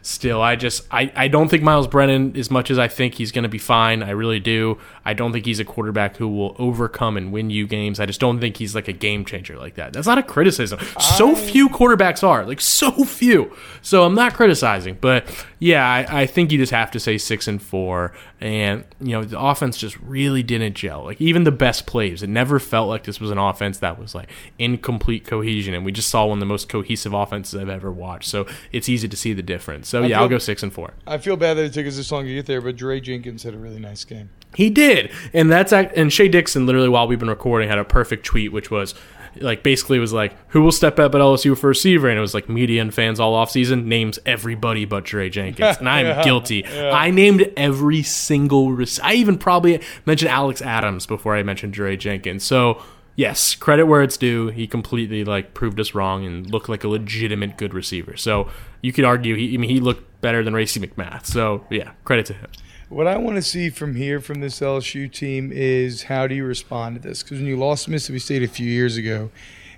[0.00, 3.32] still I just I, I don't think Miles Brennan as much as I think he's
[3.32, 4.02] going to be fine.
[4.02, 4.78] I really do.
[5.08, 7.98] I don't think he's a quarterback who will overcome and win you games.
[7.98, 9.94] I just don't think he's like a game changer like that.
[9.94, 10.78] That's not a criticism.
[11.00, 13.50] So few quarterbacks are like so few.
[13.80, 15.24] So I'm not criticizing, but
[15.60, 18.12] yeah, I, I think you just have to say six and four.
[18.40, 21.04] And you know the offense just really didn't gel.
[21.04, 24.14] Like even the best plays, it never felt like this was an offense that was
[24.14, 24.28] like
[24.58, 25.72] in complete cohesion.
[25.74, 28.28] And we just saw one of the most cohesive offenses I've ever watched.
[28.28, 29.88] So it's easy to see the difference.
[29.88, 30.92] So yeah, feel- I'll go six and four.
[31.06, 33.42] I feel bad that it took us this long to get there, but Jaray Jenkins
[33.42, 34.28] had a really nice game.
[34.54, 37.84] He did, and that's act- and Shea Dixon literally while we've been recording had a
[37.84, 38.94] perfect tweet, which was
[39.40, 42.34] like basically was like, "Who will step up at LSU for receiver?" And it was
[42.34, 46.66] like media and fans all off season names everybody but Jaray Jenkins, and I'm guilty.
[46.66, 48.72] I named every single.
[48.72, 52.44] Rec- I even probably mentioned Alex Adams before I mentioned Jaray Jenkins.
[52.44, 52.82] So.
[53.14, 54.46] Yes, credit where it's due.
[54.50, 58.16] He completely like proved us wrong and looked like a legitimate good receiver.
[58.16, 58.48] So
[58.80, 61.26] you could argue he, I mean, he looked better than Racey McMath.
[61.26, 62.48] So yeah, credit to him.
[62.88, 66.44] What I want to see from here from this LSU team is how do you
[66.44, 67.22] respond to this?
[67.22, 69.30] Because when you lost to Mississippi State a few years ago,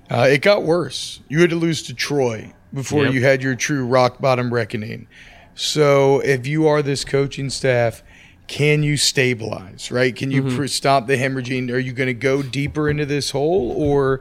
[0.08, 1.20] uh, it got worse.
[1.28, 3.14] You had to lose to Troy before Yep.
[3.14, 5.08] you had your true rock bottom reckoning.
[5.56, 8.04] So if you are this coaching staff,
[8.46, 9.90] can you stabilize?
[9.90, 10.14] Right?
[10.14, 11.70] Can you pr- stop the hemorrhaging?
[11.72, 14.20] Are you going to go deeper into this hole, or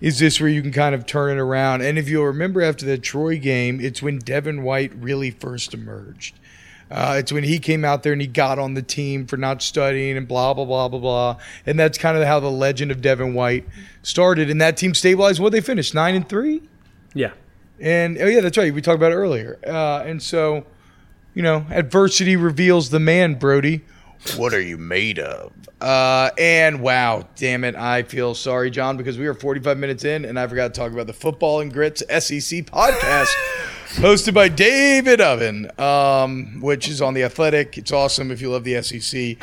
[0.00, 1.82] is this where you can kind of turn it around?
[1.82, 6.38] And if you'll remember after that Troy game, it's when Devin White really first emerged.
[6.90, 9.62] Uh, it's when he came out there and he got on the team for not
[9.62, 11.36] studying and blah blah blah blah blah.
[11.66, 13.66] And that's kind of how the legend of Devin White
[14.02, 14.50] started.
[14.50, 15.40] And that team stabilized.
[15.40, 16.62] What they finished nine and three.
[17.14, 17.32] Yeah.
[17.80, 18.72] And oh yeah, that's right.
[18.72, 19.58] We talked about it earlier.
[19.66, 20.64] Uh, and so,
[21.34, 23.84] you know, adversity reveals the man, Brody.
[24.36, 25.52] What are you made of?
[25.80, 30.24] Uh, and wow, damn it, I feel sorry, John, because we are 45 minutes in,
[30.24, 33.32] and I forgot to talk about the Football and Grits SEC podcast,
[33.96, 37.76] hosted by David Ubben, um, which is on the Athletic.
[37.78, 38.30] It's awesome.
[38.30, 39.36] If you love the SEC, you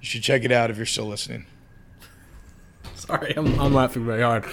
[0.00, 1.46] should check it out if you're still listening.
[2.94, 4.44] Sorry, I'm, I'm laughing very hard.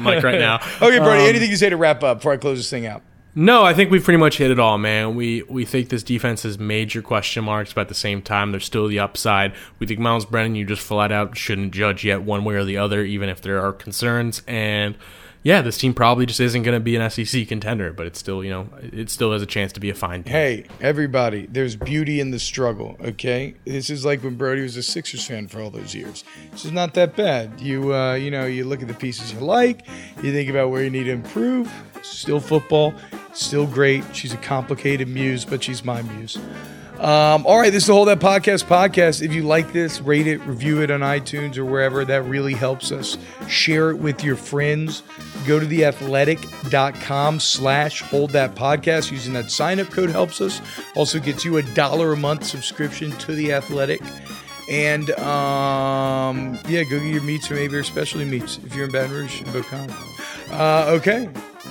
[0.00, 0.58] mic right now.
[0.82, 3.02] Okay, Brody, Um, anything you say to wrap up before I close this thing out?
[3.36, 5.16] No, I think we've pretty much hit it all, man.
[5.16, 8.64] We we think this defense has major question marks, but at the same time, there's
[8.64, 9.54] still the upside.
[9.80, 12.76] We think Miles Brennan, you just flat out shouldn't judge yet one way or the
[12.76, 14.42] other, even if there are concerns.
[14.46, 14.96] And
[15.44, 18.42] yeah, this team probably just isn't going to be an SEC contender, but it's still,
[18.42, 20.32] you know, it still has a chance to be a fine team.
[20.32, 23.54] Hey, everybody, there's beauty in the struggle, okay?
[23.66, 26.24] This is like when Brody was a Sixers fan for all those years.
[26.50, 27.60] This is not that bad.
[27.60, 29.86] You uh, you know, you look at the pieces you like,
[30.22, 31.70] you think about where you need to improve.
[32.00, 32.94] Still football,
[33.34, 34.02] still great.
[34.16, 36.38] She's a complicated muse, but she's my muse.
[36.98, 39.20] Um, all right, this is the Hold That Podcast podcast.
[39.20, 42.04] If you like this, rate it, review it on iTunes or wherever.
[42.04, 43.18] That really helps us.
[43.48, 45.02] Share it with your friends.
[45.44, 49.10] Go to theathletic.com slash hold that podcast.
[49.10, 50.60] Using that sign up code helps us.
[50.94, 54.00] Also gets you a dollar a month subscription to The Athletic.
[54.70, 59.10] And um, yeah, go get your meats from Aviary Specialty Meats if you're in Baton
[59.10, 59.92] Rouge and
[60.50, 61.28] Uh, okay.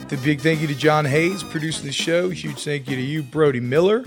[0.09, 2.29] The big thank you to John Hayes producing the show.
[2.29, 4.03] Huge thank you to you, Brody Miller.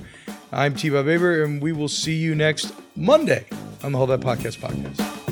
[0.56, 0.88] I'm T.
[0.88, 3.44] Bob Hebert, and we will see you next Monday
[3.84, 5.25] on the Hold That Podcast podcast.